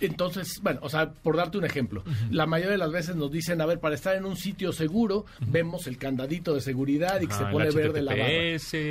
[0.07, 3.61] Entonces, bueno, o sea, por darte un ejemplo, la mayoría de las veces nos dicen,
[3.61, 7.35] a ver, para estar en un sitio seguro, vemos el candadito de seguridad y que
[7.35, 8.29] Ajá, se pone verde la barra.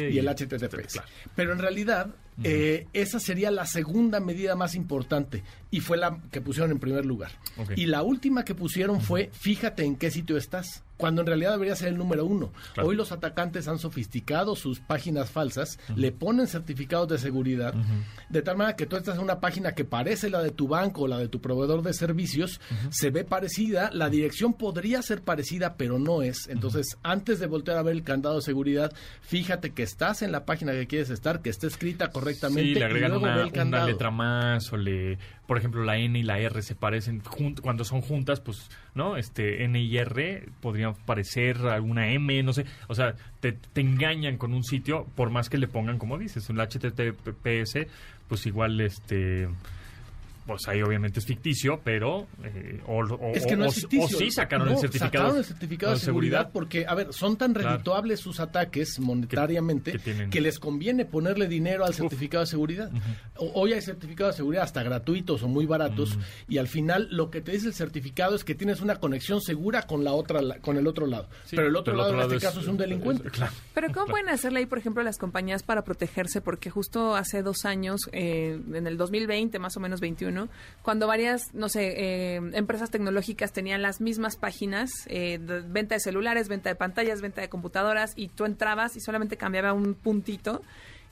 [0.09, 1.01] Y y- el HTTPS.
[1.35, 2.07] Pero en realidad,
[2.43, 7.05] eh, esa sería la segunda medida más importante y fue la que pusieron en primer
[7.05, 7.31] lugar.
[7.75, 11.75] Y la última que pusieron fue, fíjate en qué sitio estás, cuando en realidad debería
[11.75, 12.51] ser el número uno.
[12.73, 12.89] Claro.
[12.89, 17.73] Hoy los atacantes han sofisticado sus páginas falsas, le ponen certificados de seguridad,
[18.29, 21.03] de tal manera que tú estás en una página que parece la de tu banco
[21.03, 22.59] o la de tu proveedor de servicios,
[22.91, 26.47] se ve parecida, la dirección podría ser parecida, pero no es.
[26.49, 30.45] Entonces, antes de voltear a ver el candado de seguridad, fíjate que estás en la
[30.45, 34.71] página que quieres estar, que esté escrita correctamente Sí, le agregan una, una letra más
[34.73, 35.17] o le,
[35.47, 37.21] por ejemplo, la N y la R se parecen
[37.61, 39.17] cuando son juntas, pues, ¿no?
[39.17, 44.37] Este N y R podrían parecer alguna M, no sé, o sea, te, te engañan
[44.37, 47.87] con un sitio por más que le pongan, como dices, un HTTPS,
[48.27, 49.47] pues igual este
[50.51, 54.17] pues ahí obviamente es ficticio, pero eh, o, o- Es que no o- es ficticio.
[54.17, 57.37] o sí sacaron No, el certificado, sacaron el certificado de seguridad, porque, a ver, son
[57.37, 57.71] tan Claro.
[57.71, 62.47] redituables sus ataques monetariamente Que- que, que tienen- les conviene ponerle dinero al certificado de
[62.47, 62.91] seguridad.
[63.37, 67.41] Hoy hay certificados de seguridad hasta gratuitos o muy baratos y al final lo que
[67.41, 70.77] te dice el certificado es que tienes una conexión segura con la otra la- con
[70.77, 71.27] el otro lado.
[71.45, 73.27] Sí, pero el otro pero el lado otro en este caso es- un delincuente.
[73.27, 73.51] es- claro.
[73.73, 76.41] Pero ¿cómo pueden hacerle ahí, por ejemplo, las compañías para protegerse?
[76.41, 80.40] Porque justo hace dos años, eh, en el 2020, más o menos 21,
[80.81, 85.99] cuando varias, no sé, eh, empresas tecnológicas tenían las mismas páginas, eh, de venta de
[85.99, 90.61] celulares, venta de pantallas, venta de computadoras, y tú entrabas y solamente cambiaba un puntito.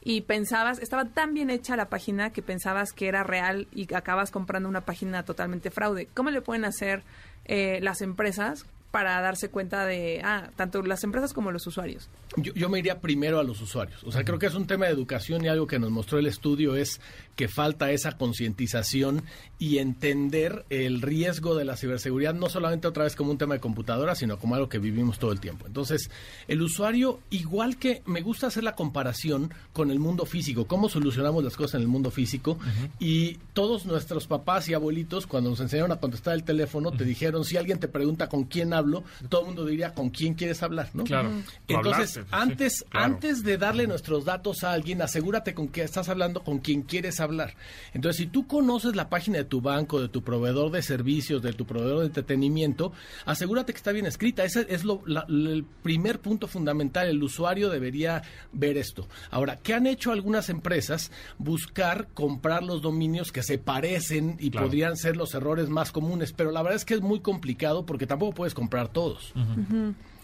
[0.01, 4.31] Y pensabas, estaba tan bien hecha la página que pensabas que era real y acabas
[4.31, 6.07] comprando una página totalmente fraude.
[6.13, 7.03] ¿Cómo le pueden hacer
[7.45, 12.09] eh, las empresas para darse cuenta de, ah, tanto las empresas como los usuarios?
[12.37, 14.03] Yo, yo me iría primero a los usuarios.
[14.03, 16.25] O sea, creo que es un tema de educación y algo que nos mostró el
[16.25, 16.99] estudio es
[17.35, 19.23] que falta esa concientización
[19.59, 23.59] y entender el riesgo de la ciberseguridad, no solamente otra vez como un tema de
[23.59, 25.65] computadora, sino como algo que vivimos todo el tiempo.
[25.67, 26.09] Entonces,
[26.47, 31.43] el usuario, igual que me gusta hacer la comparación con el mundo físico, cómo solucionamos
[31.43, 32.57] las cosas en el mundo físico,
[32.99, 37.45] y todos nuestros papás y abuelitos, cuando nos enseñaron a contestar el teléfono, te dijeron,
[37.45, 40.89] si alguien te pregunta con quién hablo, todo el mundo diría, ¿con quién quieres hablar?
[40.93, 41.03] ¿no?
[41.03, 41.29] Claro.
[41.67, 43.05] Entonces, Hablaste, sí, antes, claro.
[43.05, 47.19] antes de darle nuestros datos a alguien, asegúrate con que estás hablando con quien quieres
[47.19, 47.53] hablar.
[47.93, 51.53] Entonces, si tú conoces la página de tu banco, de tu proveedor de servicios, de
[51.53, 52.91] tu proveedor de entretenimiento,
[53.25, 54.43] asegúrate que está bien escrita.
[54.43, 57.07] Ese es lo, la- el primer punto fundamental.
[57.07, 59.07] El usuario debería ver esto.
[59.31, 61.11] Ahora, ¿qué han hecho algunas empresas?
[61.37, 64.67] Buscar comprar los dominios que se parecen y Claro.
[64.67, 66.31] podrían ser los errores más comunes.
[66.33, 69.33] Pero la verdad es que es muy complicado porque tampoco puedes comprar todos.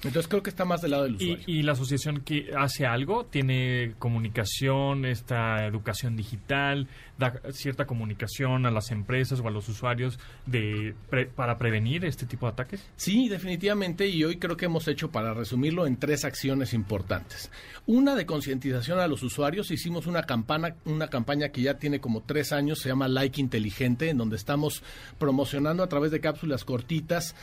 [0.03, 1.43] Entonces creo que está más del lado del ¿Y, usuario.
[1.47, 3.25] y la asociación que hace algo?
[3.25, 10.19] ¿Tiene comunicación, esta educación digital, da cierta comunicación a las empresas o a los usuarios
[10.45, 12.87] de pre- para prevenir este tipo de ataques?
[12.97, 17.49] Sí, definitivamente, y hoy creo que hemos hecho, para resumirlo, en tres acciones importantes.
[17.87, 22.21] Una de concientización a los usuarios, hicimos una campana, una campaña que ya tiene como
[22.21, 24.83] tres años, se llama Like Inteligente, en donde estamos
[25.17, 27.35] promocionando a través de cápsulas cortitas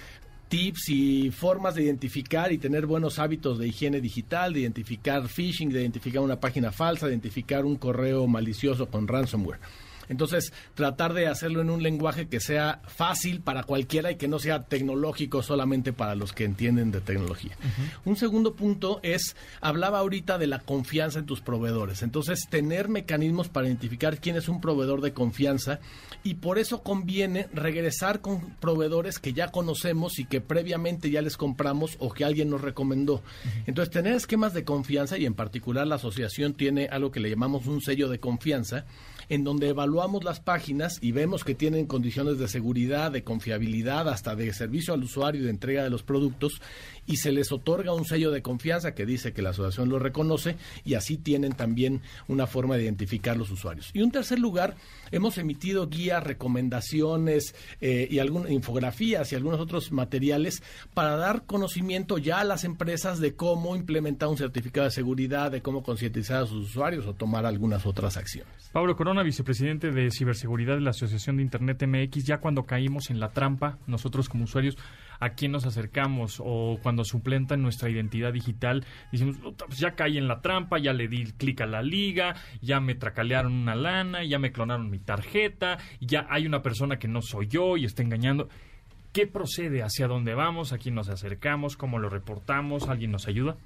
[0.52, 5.70] tips y formas de identificar y tener buenos hábitos de higiene digital, de identificar phishing,
[5.70, 9.60] de identificar una página falsa, de identificar un correo malicioso con ransomware.
[10.08, 14.38] Entonces, tratar de hacerlo en un lenguaje que sea fácil para cualquiera y que no
[14.38, 17.56] sea tecnológico solamente para los que entienden de tecnología.
[18.04, 22.02] Un segundo punto es, hablaba ahorita de la confianza en tus proveedores.
[22.02, 25.80] Entonces, tener mecanismos para identificar quién es un proveedor de confianza
[26.24, 31.36] y por eso conviene regresar con proveedores que ya conocemos y que previamente ya les
[31.36, 33.22] compramos o que alguien nos recomendó.
[33.66, 37.66] Entonces, tener esquemas de confianza y en particular la asociación tiene algo que le llamamos
[37.66, 38.84] un sello de confianza
[39.32, 44.36] en donde evaluamos las páginas y vemos que tienen condiciones de seguridad, de confiabilidad, hasta
[44.36, 46.60] de servicio al usuario y de entrega de los productos,
[47.06, 50.56] y se les otorga un sello de confianza que dice que la asociación lo reconoce
[50.84, 53.90] y así tienen también una forma de identificar los usuarios.
[53.92, 54.76] Y un tercer lugar,
[55.10, 60.62] hemos emitido guías, recomendaciones eh, y algunas infografías y algunos otros materiales
[60.94, 65.62] para dar conocimiento ya a las empresas de cómo implementar un certificado de seguridad, de
[65.62, 68.52] cómo concientizar a sus usuarios o tomar algunas otras acciones.
[68.72, 73.20] Pablo Corona, vicepresidente de ciberseguridad de la Asociación de Internet MX, ya cuando caímos en
[73.20, 74.76] la trampa, nosotros como usuarios,
[75.22, 76.42] ¿a quién nos acercamos?
[76.44, 80.92] O cuando suplentan nuestra identidad digital, decimos, "Puta, pues ya caí en la trampa, ya
[80.92, 84.98] le di clic a la liga, ya me tracalearon una lana, ya me clonaron mi
[84.98, 88.48] tarjeta, ya hay una persona que no soy yo y está engañando.
[89.12, 89.82] ¿Qué procede?
[89.82, 90.72] ¿Hacia dónde vamos?
[90.72, 91.76] ¿A quién nos acercamos?
[91.76, 92.88] ¿Cómo lo reportamos?
[92.88, 93.56] ¿Alguien nos ayuda?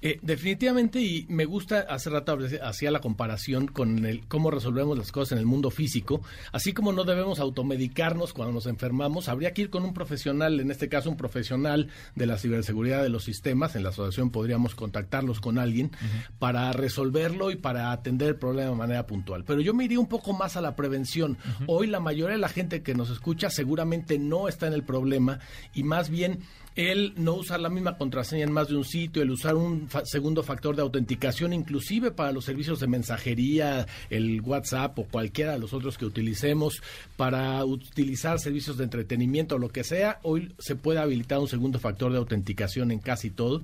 [0.00, 5.10] Eh, definitivamente, y me gusta, hace rato hacía la comparación con el cómo resolvemos las
[5.10, 6.22] cosas en el mundo físico.
[6.52, 10.70] Así como no debemos automedicarnos cuando nos enfermamos, habría que ir con un profesional, en
[10.70, 13.74] este caso un profesional de la ciberseguridad de los sistemas.
[13.74, 15.90] En la asociación podríamos contactarlos con alguien
[16.38, 19.44] para resolverlo y para atender el problema de manera puntual.
[19.44, 21.38] Pero yo me iría un poco más a la prevención.
[21.66, 25.40] Hoy la mayoría de la gente que nos escucha seguramente no está en el problema
[25.74, 26.40] y más bien
[26.78, 30.06] el no usar la misma contraseña en más de un sitio, el usar un fa-
[30.06, 35.58] segundo factor de autenticación, inclusive para los servicios de mensajería, el WhatsApp o cualquiera de
[35.58, 36.80] los otros que utilicemos,
[37.16, 41.80] para utilizar servicios de entretenimiento o lo que sea, hoy se puede habilitar un segundo
[41.80, 43.62] factor de autenticación en casi todo.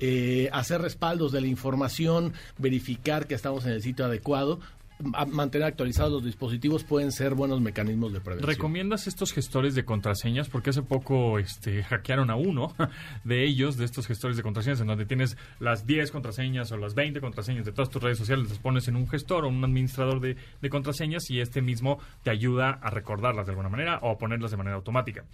[0.00, 4.60] Eh, hacer respaldos de la información, verificar que estamos en el sitio adecuado,
[4.98, 8.48] mantener actualizados los dispositivos pueden ser buenos mecanismos de prevención.
[8.48, 10.48] ¿Recomiendas estos gestores de contraseñas?
[10.48, 12.74] Porque hace poco este, hackearon a uno
[13.24, 16.94] de ellos, de estos gestores de contraseñas, en donde tienes las 10 contraseñas o las
[16.94, 20.20] 20 contraseñas de todas tus redes sociales, las pones en un gestor o un administrador
[20.20, 24.18] de, de contraseñas y este mismo te ayuda a recordarlas de alguna manera o a
[24.18, 25.24] ponerlas de manera automática.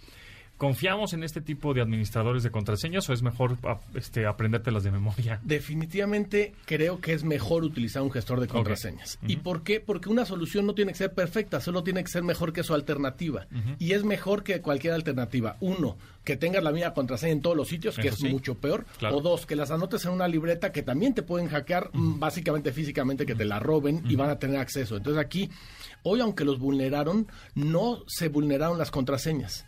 [0.63, 3.57] ¿Confiamos en este tipo de administradores de contraseñas o es mejor
[3.95, 5.41] este, aprendértelas de memoria?
[5.43, 9.19] Definitivamente creo que es mejor utilizar un gestor de contraseñas.
[9.27, 9.81] ¿Y por qué?
[9.81, 12.73] Porque una solución no tiene que ser perfecta, solo tiene que ser mejor que su
[12.73, 13.45] alternativa.
[13.77, 15.57] Y es mejor que cualquier alternativa.
[15.59, 18.29] Uno, que tengas la misma contraseña en todos los sitios, que Eso es sí.
[18.29, 18.85] mucho peor.
[18.99, 19.17] Claro.
[19.17, 22.71] O dos, que las anotes en una libreta que también te pueden hackear, mm, básicamente
[22.71, 24.95] físicamente, que te la roben y van a tener acceso.
[24.95, 25.49] Entonces aquí,
[26.03, 29.65] hoy aunque los vulneraron, no se vulneraron las contraseñas.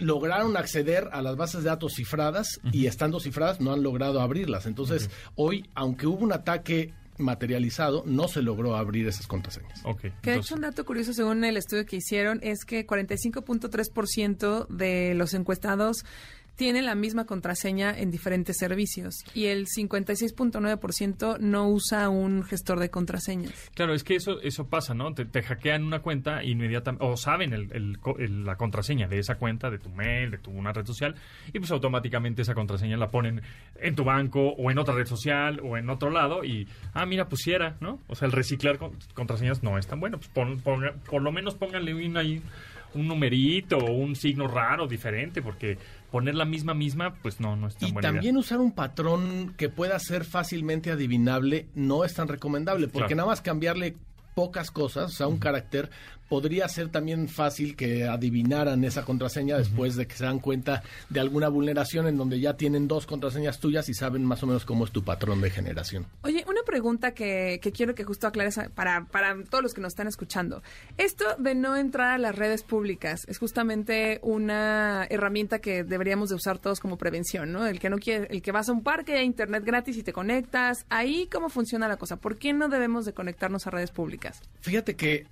[0.00, 4.66] Lograron acceder a las bases de datos cifradas y estando cifradas no han logrado abrirlas.
[4.66, 9.82] Entonces, hoy, aunque hubo un ataque materializado, no se logró abrir esas contraseñas.
[10.22, 15.14] Que de hecho un dato curioso según el estudio que hicieron es que 45.3% de
[15.14, 16.04] los encuestados
[16.56, 22.90] tienen la misma contraseña en diferentes servicios y el 56.9% no usa un gestor de
[22.90, 23.70] contraseñas.
[23.74, 25.14] Claro, es que eso eso pasa, ¿no?
[25.14, 29.70] Te, hackean una cuenta inmediatamente, o saben el- el el- la contraseña de esa cuenta,
[29.70, 31.14] de tu mail, de tu una red social,
[31.52, 33.42] y pues automáticamente esa contraseña la ponen
[33.80, 37.28] en tu banco o en otra red social o en otro lado y, ah, mira,
[37.28, 37.98] pusiera, ¿no?
[38.08, 40.18] O sea, el reciclar con- contraseñas no es tan bueno.
[40.18, 42.42] Pues pon- por lo menos pónganle un, ahí
[42.94, 45.78] un numerito o un signo raro diferente, porque
[46.12, 48.14] poner la misma misma, pues no, no es tan Y buena idea.
[48.18, 53.16] también usar un patrón que pueda ser fácilmente adivinable no es tan recomendable, porque Claro.
[53.16, 53.96] nada más cambiarle
[54.34, 55.90] pocas cosas, o sea, un carácter,
[56.30, 61.20] podría ser también fácil que adivinaran esa contraseña después de que se dan cuenta de
[61.20, 64.86] alguna vulneración en donde ya tienen dos contraseñas tuyas y saben más o menos cómo
[64.86, 66.06] es tu patrón de generación.
[66.22, 69.82] Oye, una pregunta que, que quiero que justo aclares a- para, para todos los que
[69.82, 70.62] nos están escuchando.
[70.96, 76.36] Esto de no entrar a las redes públicas es justamente una herramienta que deberíamos de
[76.36, 77.66] usar todos como prevención, ¿no?
[77.66, 80.14] El que no quiere, el que vas a un parque, hay internet gratis y te
[80.14, 80.86] conectas.
[80.88, 82.16] Ahí cómo funciona la cosa.
[82.16, 84.40] ¿Por qué no debemos de conectarnos a redes públicas?
[84.60, 85.26] Fíjate que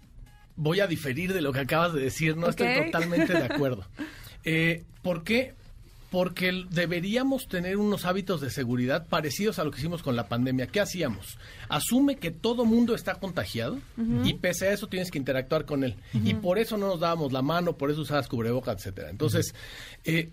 [0.57, 3.87] voy a diferir de lo que acabas de decir, no estoy totalmente de acuerdo.
[4.43, 5.55] Eh, ¿Por qué?
[6.11, 10.67] Porque deberíamos tener unos hábitos de seguridad parecidos a lo que hicimos con la pandemia.
[10.67, 11.39] ¿Qué hacíamos?
[11.69, 13.79] Asume que todo mundo está contagiado
[14.25, 15.95] y pese a eso tienes que interactuar con él.
[16.25, 19.11] Y por eso no nos dábamos la mano, por eso usabas cubrebocas, etcétera.
[19.11, 19.55] Entonces,
[20.05, 20.31] eh,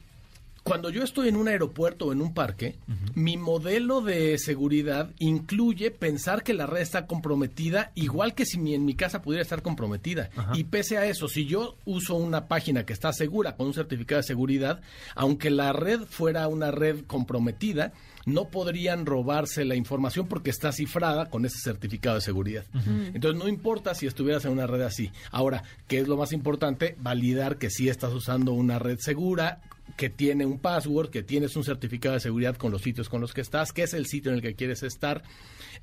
[0.67, 2.75] cuando yo estoy en un aeropuerto o en un parque,
[3.15, 8.73] mi modelo de seguridad incluye pensar que la red está comprometida, igual que si mi-
[8.75, 10.29] en mi casa pudiera estar comprometida.
[10.53, 14.21] Y pese a eso, si yo uso una página que está segura con un certificado
[14.21, 14.81] de seguridad,
[15.15, 17.93] aunque la red fuera una red comprometida,
[18.25, 22.65] no podrían robarse la información porque está cifrada con ese certificado de seguridad.
[23.13, 25.11] Entonces no importa si estuvieras en una red así.
[25.31, 26.95] Ahora, ¿qué es lo más importante?
[26.99, 29.61] Validar que sí estás usando una red segura,
[29.95, 33.33] que tiene un password, que tienes un certificado de seguridad con los sitios con los
[33.33, 35.23] que estás, que es el sitio en el que quieres estar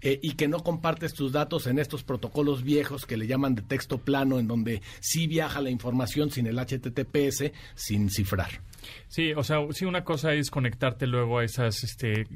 [0.00, 3.62] eh, y que no compartes tus datos en estos protocolos viejos que le llaman de
[3.62, 8.60] texto plano, en donde sí viaja la información sin el HTTPS, sin cifrar.
[9.08, 12.26] Sí, o sea, sí, una cosa es conectarte luego a esas, este,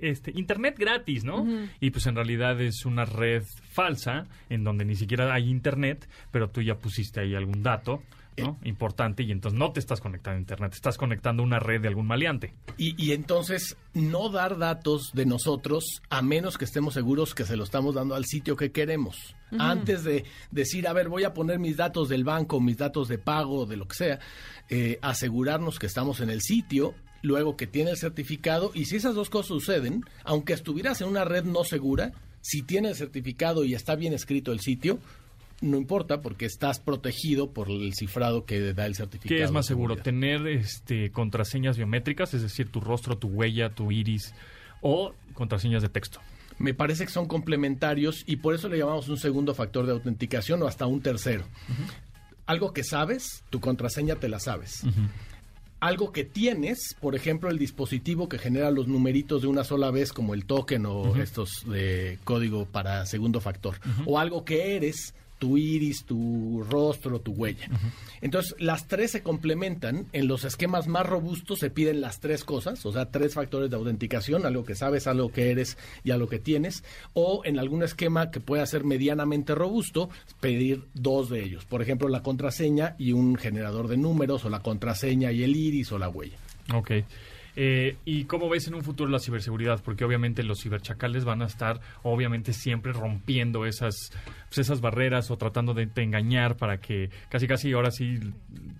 [0.00, 1.46] este, internet gratis, ¿no?
[1.80, 6.48] Y pues en realidad es una red falsa en donde ni siquiera hay internet, pero
[6.48, 8.02] tú ya pusiste ahí algún dato,
[8.36, 8.58] ¿no?
[8.64, 11.80] Importante y entonces no te estás conectando a internet, te estás conectando a una red
[11.80, 12.54] de algún maleante.
[12.76, 17.56] Y, y entonces no dar datos de nosotros a menos que estemos seguros que se
[17.56, 19.36] lo estamos dando al sitio que queremos.
[19.58, 23.18] Antes de decir, a ver, voy a poner mis datos del banco, mis datos de
[23.18, 24.20] pago, de lo que sea,
[24.68, 29.14] eh, asegurarnos que estamos en el sitio, luego que tiene el certificado y si esas
[29.14, 33.74] dos cosas suceden, aunque estuvieras en una red no segura, si tiene el certificado y
[33.74, 34.98] está bien escrito el sitio,
[35.60, 39.36] no importa porque estás protegido por el cifrado que da el certificado.
[39.36, 39.96] ¿Qué es más seguro?
[39.96, 44.34] ¿Tener este, contraseñas biométricas, es decir, tu rostro, tu huella, tu iris,
[44.80, 46.20] o contraseñas de texto?
[46.58, 50.62] Me parece que son complementarios y por eso le llamamos un segundo factor de autenticación
[50.62, 51.44] o hasta un tercero.
[52.46, 54.82] Algo que sabes, tu contraseña te la sabes.
[55.80, 60.12] Algo que tienes, por ejemplo, el dispositivo que genera los numeritos de una sola vez,
[60.12, 63.76] como el token o estos de código para segundo factor.
[64.04, 67.68] O algo que eres, tu iris, tu rostro, tu huella.
[68.20, 70.06] Entonces, las tres se complementan.
[70.12, 73.76] En los esquemas más robustos se piden las tres cosas, o sea, tres factores de
[73.76, 76.84] autenticación, algo que sabes, algo que eres y algo que tienes.
[77.14, 80.10] O en algún esquema que pueda ser medianamente robusto,
[80.40, 81.64] pedir dos de ellos.
[81.64, 85.90] Por ejemplo, la contraseña y un generador de números, o la contraseña y el iris
[85.90, 86.36] o la huella.
[86.74, 86.90] Ok.
[87.56, 89.82] Eh, ¿Y cómo ves en un futuro la ciberseguridad?
[89.82, 94.12] Porque obviamente los ciberchacales van a estar, obviamente, siempre rompiendo esas,
[94.48, 98.18] pues, esas barreras o tratando de, de engañar para que casi, casi ahora sí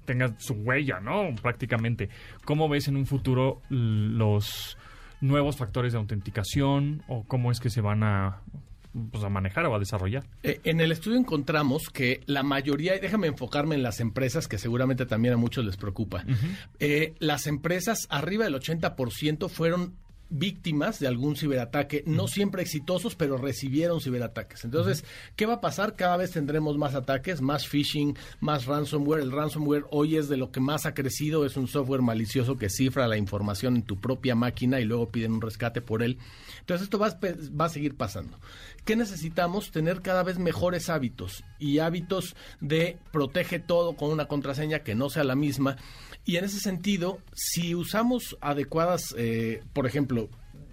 [0.04, 1.34] tenga su huella, ¿no?
[1.42, 2.08] Prácticamente.
[2.44, 4.76] ¿Cómo ves en un futuro los
[5.20, 8.40] nuevos factores de autenticación o cómo es que se van a,
[9.10, 10.24] pues, a manejar o a desarrollar?
[10.42, 14.58] Eh, en el estudio encontramos que la mayoría, y déjame enfocarme en las empresas que
[14.58, 16.24] seguramente también a muchos les preocupa,
[16.78, 19.94] eh, las empresas arriba del 80% fueron
[20.30, 24.64] víctimas de algún ciberataque, no siempre exitosos, pero recibieron ciberataques.
[24.64, 25.04] Entonces,
[25.36, 25.96] ¿qué va a pasar?
[25.96, 29.20] Cada vez tendremos más ataques, más phishing, más ransomware.
[29.20, 32.70] El ransomware hoy es de lo que más ha crecido, es un software malicioso que
[32.70, 36.18] cifra la información en tu propia máquina y luego piden un rescate por él.
[36.60, 37.18] Entonces, esto va a,
[37.60, 38.38] va a seguir pasando.
[38.84, 39.70] ¿Qué necesitamos?
[39.70, 45.10] Tener cada vez mejores hábitos y hábitos de protege todo con una contraseña que no
[45.10, 45.76] sea la misma.
[46.24, 50.28] Y en ese sentido, si usamos adecuadas, eh, por ejemplo,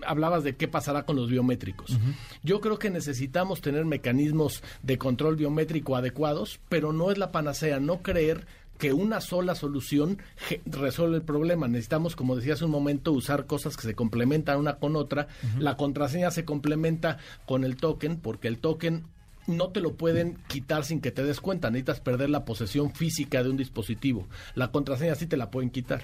[0.06, 1.98] hablabas de qué pasará con los biométricos.
[2.44, 7.80] Yo creo que necesitamos tener mecanismos de control biométrico adecuados, pero no es la panacea,
[7.80, 8.46] no creer
[8.78, 10.20] que una sola solución
[10.66, 11.68] resuelve el problema.
[11.68, 15.28] Necesitamos, como decía hace un momento, usar cosas que se complementan una con otra.
[15.60, 19.06] La contraseña se complementa con el token, porque el token
[19.48, 21.70] no te lo pueden quitar sin que te des cuenta.
[21.70, 24.28] Necesitas perder la posesión física de un dispositivo.
[24.56, 26.04] La contraseña sí te la pueden quitar.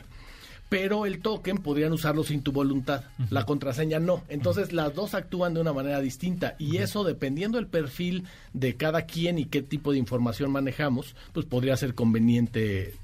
[0.70, 3.04] Pero el token podrían usarlo sin tu voluntad.
[3.30, 4.24] La contraseña no.
[4.28, 6.56] Entonces las dos actúan de una manera distinta.
[6.58, 8.24] Y eso, dependiendo del perfil
[8.54, 12.96] de cada quien y qué tipo de información manejamos, pues podría ser conveniente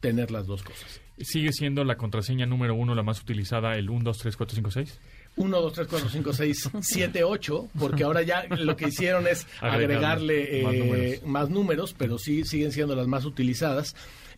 [0.00, 1.00] tener las dos cosas.
[1.20, 4.70] ¿Sigue siendo la contraseña número uno la más utilizada, el 1, 2, 3, 4, 5,
[4.70, 5.00] 6?
[5.38, 9.46] 1, 2, 3, 4, 5, 6, 7, 8, porque ahora ya lo que hicieron es
[9.60, 10.74] Agregarle agregarle eh, más
[11.24, 11.50] más, números.
[11.50, 11.94] números.
[11.96, 13.94] pero sí siguen siendo las más utilizadas.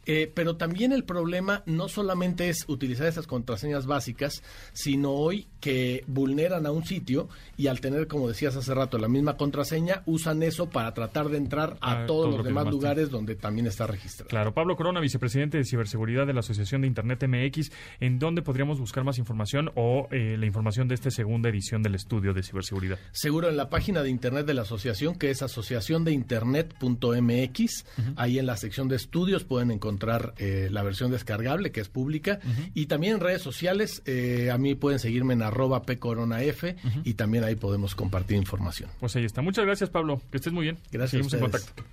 [0.06, 4.42] Eh, pero también el problema no solamente es utilizar esas contraseñas básicas,
[4.72, 9.08] sino hoy que vulneran a un sitio y al tener, como decías hace rato, la
[9.08, 12.64] misma contraseña, usan eso para tratar de entrar a Ah, todos todo lo los demás
[12.64, 14.28] demás lugares donde también está registrado.
[14.28, 17.70] Claro, Pablo Corona, vicepresidente de ciberseguridad de la Asociación de Internet MX,
[18.00, 21.94] ¿en dónde podríamos buscar más información o eh, la información de esta segunda edición del
[21.94, 22.98] estudio de ciberseguridad?
[23.12, 27.84] Seguro en la página de internet de la asociación, que es asociaciondeinternet.mx.
[28.16, 29.89] Ahí en la sección de estudios pueden encontrar
[30.38, 32.40] eh, la versión descargable, que es pública.
[32.74, 36.64] Y también en redes sociales, eh, a mí pueden seguirme en arroba pcoronaf
[37.04, 38.90] y también ahí podemos compartir información.
[39.00, 39.42] Pues ahí está.
[39.42, 40.20] Muchas gracias, Pablo.
[40.30, 40.78] Que estés muy bien.
[40.90, 41.84] Gracias Seguimos a en contacto.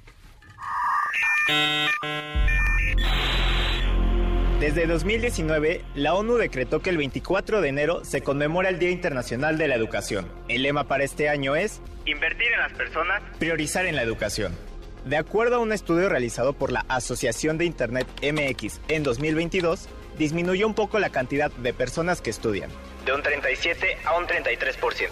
[4.59, 9.57] Desde 2019, la ONU decretó que el 24 de enero se conmemora el Día Internacional
[9.59, 10.27] de la Educación.
[10.47, 14.53] El lema para este año es Invertir en las personas, priorizar en la educación.
[15.07, 19.87] De acuerdo a un estudio realizado por la Asociación de Internet MX en 2022,
[20.17, 22.69] disminuyó un poco la cantidad de personas que estudian,
[23.05, 25.07] de un 37 a un 33%.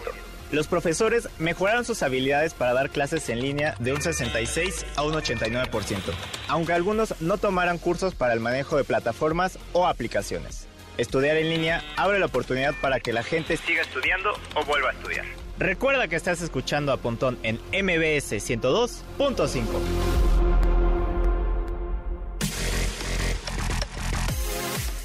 [0.51, 5.13] Los profesores mejoraron sus habilidades para dar clases en línea de un 66 a un
[5.13, 6.01] 89%,
[6.49, 10.67] aunque algunos no tomaran cursos para el manejo de plataformas o aplicaciones.
[10.97, 14.91] Estudiar en línea abre la oportunidad para que la gente siga estudiando o vuelva a
[14.91, 15.44] estudiar.
[15.57, 19.63] Recuerda que estás escuchando a Pontón en MBS 102.5.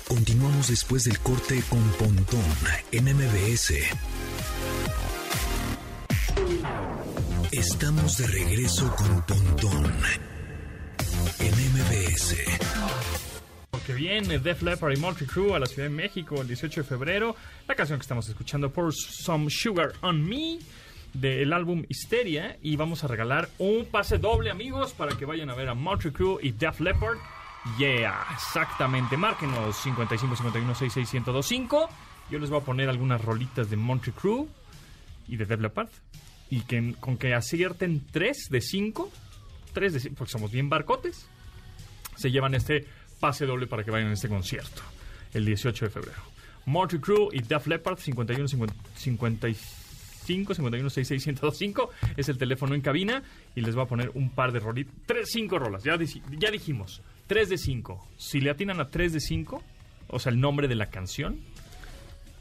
[0.09, 2.43] Continuamos después del corte con Pontón
[2.91, 3.75] en MBS.
[7.53, 9.93] Estamos de regreso con Pontón
[11.39, 12.37] en MBS.
[13.81, 16.87] Porque viene Def Leppard y Motley Crue a la Ciudad de México el 18 de
[16.87, 17.35] febrero.
[17.67, 20.59] La canción que estamos escuchando, Pour Some Sugar on Me,
[21.15, 22.59] del álbum Hysteria.
[22.61, 26.13] Y vamos a regalar un pase doble, amigos, para que vayan a ver a Motley
[26.13, 27.17] Crue y Def Leppard.
[27.79, 29.17] Yeah, exactamente.
[29.17, 31.89] Márquenos 55 51 66 1025.
[32.31, 34.47] Yo les voy a poner algunas rolitas de Motley Crue
[35.27, 35.89] y de Def Leppard.
[36.51, 39.11] Y que con que acierten 3 de 5,
[39.73, 41.27] 3 de 5, porque somos bien barcotes,
[42.17, 42.87] se llevan este
[43.21, 44.83] pase doble para que vayan a este concierto
[45.33, 46.23] el 18 de febrero.
[46.67, 52.81] Motley Crue y Def Leppard 51 50 55 51 66 1025 es el teléfono en
[52.81, 53.23] cabina
[53.55, 55.99] y les voy a poner un par de rolitas, 3 5 rolas, ya,
[56.39, 58.09] ya dijimos, 3 de 5.
[58.17, 59.63] Si le atinan a 3 de 5,
[60.09, 61.41] o sea, el nombre de la canción,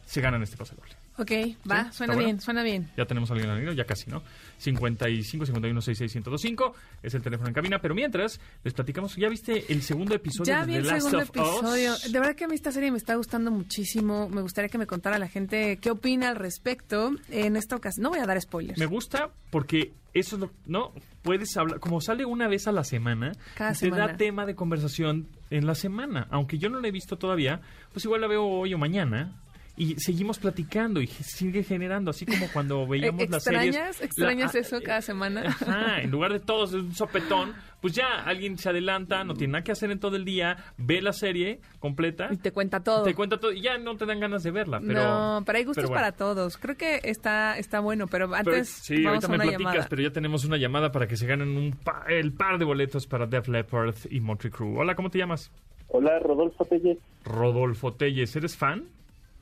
[0.05, 0.98] se ganan este pase doble.
[1.19, 1.31] Ok,
[1.69, 1.97] va, ¿Sí?
[1.97, 2.89] suena ¿Está bien, suena bien.
[2.95, 4.23] Ya tenemos a alguien línea, ya casi, ¿no?
[4.57, 9.65] 55 51 66 1025 es el teléfono en cabina, pero mientras les platicamos, ¿ya viste
[9.71, 11.93] el segundo episodio Ya de vi The el Last segundo of episodio.
[11.93, 12.11] Us?
[12.11, 14.29] De verdad que a mí esta serie me está gustando muchísimo.
[14.29, 18.03] Me gustaría que me contara la gente qué opina al respecto en esta ocasión.
[18.03, 18.79] No voy a dar spoilers.
[18.79, 22.83] Me gusta porque eso es lo, no puedes hablar como sale una vez a la
[22.83, 26.91] semana, Cada te da tema de conversación en la semana, aunque yo no la he
[26.91, 27.61] visto todavía,
[27.91, 29.35] pues igual la veo hoy o mañana.
[29.79, 33.67] Y seguimos platicando y sigue generando, así como cuando veíamos las series.
[33.75, 34.01] ¿Extrañas?
[34.01, 35.43] ¿Extrañas La- eso cada semana?
[35.47, 39.53] Ajá, en lugar de todos de un sopetón, pues ya alguien se adelanta, no tiene
[39.53, 42.27] nada que hacer en todo el día, ve la serie completa.
[42.29, 43.03] Y te cuenta todo.
[43.03, 44.81] Te cuenta todo y ya no te dan ganas de verla.
[44.85, 46.01] Pero, no, pero hay gustos pero bueno.
[46.03, 46.57] para todos.
[46.57, 49.73] Creo que está, está bueno, pero Pero- antes sí, vamos ahorita a me una platicas,
[49.73, 49.87] llamada.
[49.89, 53.07] pero ya tenemos una llamada para que se ganen un pa- el par de boletos
[53.07, 54.77] para Def Leppard y Motley Crue.
[54.77, 55.49] Hola, ¿cómo te llamas?
[55.87, 56.97] Hola, Rodolfo Telles.
[57.23, 58.83] Rodolfo Telles, ¿eres fan?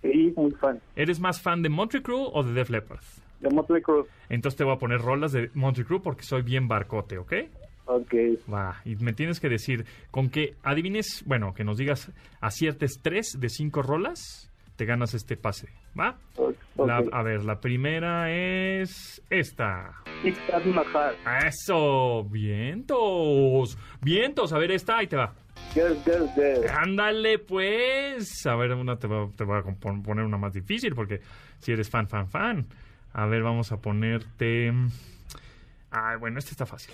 [0.02, 0.80] Sí, muy fan.
[0.96, 3.02] ¿Eres más fan de Motley Crue o de Def Leppard?
[3.42, 4.06] De Motley Crue.
[4.30, 7.34] Entonces te voy a poner rolas de Motley Crue porque soy bien barcote, ¿ok?
[7.86, 8.14] Ok.
[8.52, 13.38] Va, y me tienes que decir con que adivines, bueno, que nos digas aciertes tres
[13.40, 16.18] de cinco rolas, te ganas este pase, ¿va?
[16.86, 19.94] La- a ver, la primera es esta.
[21.48, 24.54] Eso, vientos, vientos.
[24.54, 25.34] A ver, esta, ahí te va.
[26.70, 28.46] Ándale, pues.
[28.46, 29.64] A ver, una te voy, te voy a
[30.04, 31.22] poner una más difícil porque
[31.60, 32.66] si eres fan, fan, fan.
[33.14, 34.74] A ver, vamos a ponerte.
[35.92, 36.94] Ay, bueno, este está fácil.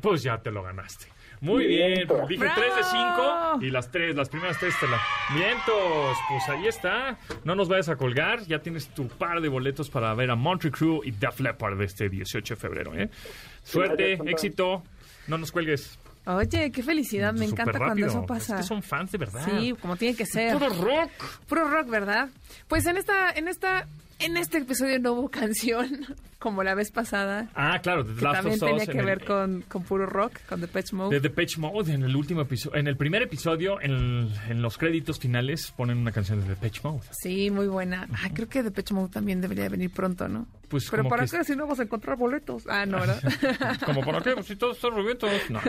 [0.00, 1.06] Pues ya te lo ganaste.
[1.40, 2.28] Muy bien, Vientos.
[2.28, 4.98] dije 3 de 5 y las tres, las primeras tres te la...
[5.34, 7.18] Vientos, pues ahí está.
[7.44, 10.72] No nos vayas a colgar, ya tienes tu par de boletos para ver a Montreal
[10.72, 12.94] Crew y Def Leppard de este 18 de febrero.
[12.94, 13.10] ¿eh?
[13.62, 14.82] Suerte, éxito,
[15.28, 15.98] no nos cuelgues.
[16.26, 18.56] Oye, qué felicidad, me Súper encanta cuando eso pasa.
[18.56, 19.42] Es que son fans de verdad.
[19.44, 20.52] Sí, como tiene que ser.
[20.54, 21.10] Puro rock.
[21.48, 22.28] Puro rock, ¿verdad?
[22.68, 23.86] Pues en esta, en esta
[24.18, 26.06] En este episodio no hubo canción,
[26.46, 27.48] como la vez pasada.
[27.56, 29.82] Ah, claro, The Que Last también of Us tenía en que el- ver con, con
[29.82, 31.16] puro rock, con Depeche Mode.
[31.16, 35.18] De Depeche Mode en el último episodio, en el primer episodio, en, en los créditos
[35.18, 37.00] finales ponen una canción de Depeche Mode.
[37.10, 38.06] Sí, muy buena.
[38.12, 40.46] Ah, creo que Depeche Mode también debería de venir pronto, ¿no?
[40.68, 42.64] Pues Pero ¿para que qué si no vamos a encontrar boletos?
[42.68, 43.20] Ah, no, ¿verdad?
[43.84, 45.30] Como para qué, si todos están revueltos.
[45.48, 45.60] No.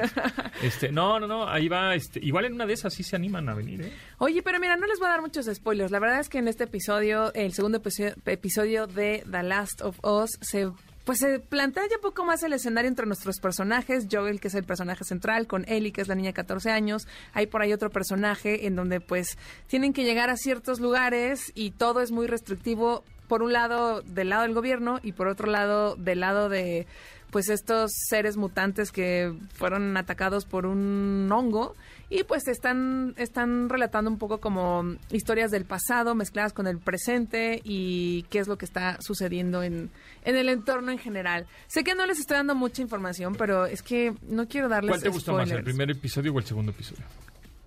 [0.63, 3.47] Este, no, no, no, ahí va, este, igual en una de esas sí se animan
[3.49, 3.93] a venir, ¿eh?
[4.19, 5.91] Oye, pero mira, no les voy a dar muchos spoilers.
[5.91, 7.80] La verdad es que en este episodio, el segundo
[8.25, 10.66] episodio de The Last of Us, se
[11.07, 14.07] pues se plantea ya un poco más el escenario entre nuestros personajes.
[14.11, 17.07] Joel, que es el personaje central, con Ellie, que es la niña de 14 años.
[17.32, 19.38] Hay por ahí otro personaje en donde pues
[19.68, 23.05] tienen que llegar a ciertos lugares y todo es muy restrictivo.
[23.30, 26.88] Por un lado, del lado del gobierno y por otro lado, del lado de
[27.32, 31.74] pues estos seres mutantes que fueron atacados por un hongo
[32.10, 37.62] y pues están están relatando un poco como historias del pasado mezcladas con el presente
[37.64, 39.89] y qué es lo que está sucediendo en,
[40.24, 41.47] en el entorno en general.
[41.68, 45.03] Sé que no les estoy dando mucha información, pero es que no quiero darles ¿Cuál
[45.03, 45.66] te gustó más, el spoilers.
[45.66, 47.03] primer episodio o el segundo episodio?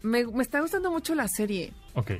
[0.03, 1.73] Me, me está gustando mucho la serie.
[1.95, 2.13] Ok.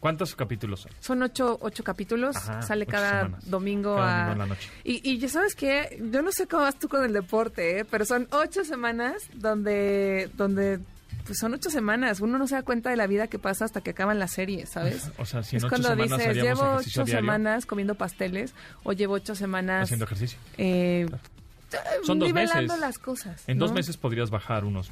[0.00, 0.92] ¿Cuántos capítulos son?
[1.00, 3.50] Son ocho, ocho capítulos, Ajá, sale cada semanas.
[3.50, 4.18] domingo Cada a...
[4.28, 4.70] domingo en la noche.
[4.84, 7.84] Y, y ya sabes qué, yo no sé cómo vas tú con el deporte, ¿eh?
[7.84, 10.80] pero son ocho semanas donde, donde
[11.26, 12.20] pues son ocho semanas.
[12.20, 14.70] Uno no se da cuenta de la vida que pasa hasta que acaban las series,
[14.70, 15.10] ¿sabes?
[15.18, 18.54] O sea, si es en ocho cuando semanas dices, llevo ocho diario, semanas comiendo pasteles
[18.84, 19.82] o llevo ocho semanas...
[19.84, 20.38] haciendo ejercicio.
[20.56, 21.06] eh,
[22.04, 22.80] Son dos nivelando meses.
[22.80, 23.42] las cosas.
[23.48, 24.90] En dos meses podrías bajar unos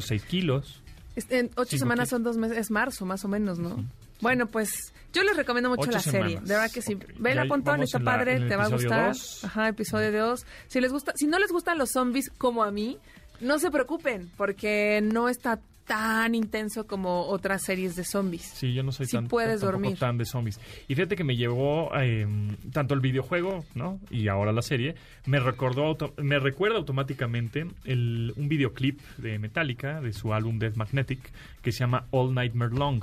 [0.00, 0.82] seis kilos.
[1.16, 2.10] Es- En ocho semanas kilos.
[2.10, 3.84] son dos meses, es marzo más o menos, ¿no?
[4.20, 6.40] Bueno, pues yo les recomiendo mucho Ocho la serie.
[6.40, 6.98] De verdad que sí.
[7.18, 9.08] Vela, Ya Pontón, está padre, te va a gustar.
[9.08, 9.44] dos.
[9.44, 10.44] Ajá, episodio 2.
[10.68, 12.98] Si les gusta, si no les gustan los zombies como a mí,
[13.40, 18.42] no se preocupen, porque no está tan intenso como otras series de zombies.
[18.42, 19.98] Sí, yo no soy Sí tan, puedes dormir.
[19.98, 20.60] tan de zombies.
[20.86, 22.28] Y fíjate que me llevó eh,
[22.72, 23.98] tanto el videojuego, ¿no?
[24.08, 24.94] Y ahora la serie.
[25.26, 30.76] Me recordó, auto- me recuerda automáticamente el, un videoclip de Metallica, de su álbum Death
[30.76, 31.18] Magnetic,
[31.60, 33.02] que se llama All Nightmare Long.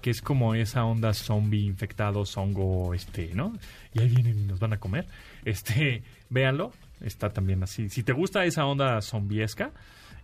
[0.00, 3.58] Que es como esa onda zombie infectados, hongo, este, ¿no?
[3.94, 5.06] Y ahí vienen y nos van a comer.
[5.44, 6.72] Este, véanlo.
[7.00, 7.88] Está también así.
[7.88, 9.72] Si te gusta esa onda zombiesca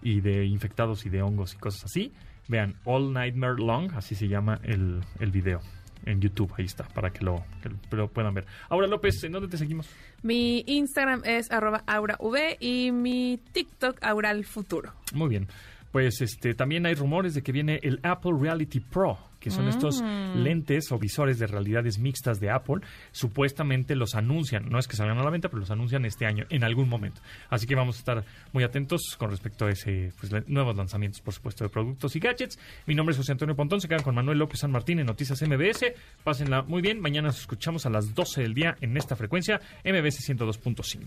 [0.02, 2.12] y de infectados y de hongos y cosas así,
[2.48, 5.60] vean All Nightmare Long, así se llama el, el video
[6.06, 8.46] en YouTube, ahí está, para que lo, que lo puedan ver.
[8.68, 9.88] Ahora López, ¿en dónde te seguimos?
[10.22, 14.92] Mi Instagram es arroba aurav y mi TikTok auralfuturo.
[15.12, 15.48] Muy bien.
[15.94, 20.02] Pues este también hay rumores de que viene el Apple Reality Pro, que son estos
[20.02, 20.42] Mm.
[20.42, 22.80] lentes o visores de realidades mixtas de Apple.
[23.12, 26.46] Supuestamente los anuncian, no es que salgan a la venta, pero los anuncian este año
[26.50, 27.20] en algún momento.
[27.48, 31.32] Así que vamos a estar muy atentos con respecto a ese pues, nuevos lanzamientos, por
[31.32, 32.58] supuesto, de productos y gadgets.
[32.86, 35.40] Mi nombre es José Antonio Pontón, se quedan con Manuel López San Martín en Noticias
[35.42, 35.94] MBS.
[36.24, 40.28] Pásenla muy bien, mañana nos escuchamos a las 12 del día en esta frecuencia MBS
[40.28, 41.06] 102.5.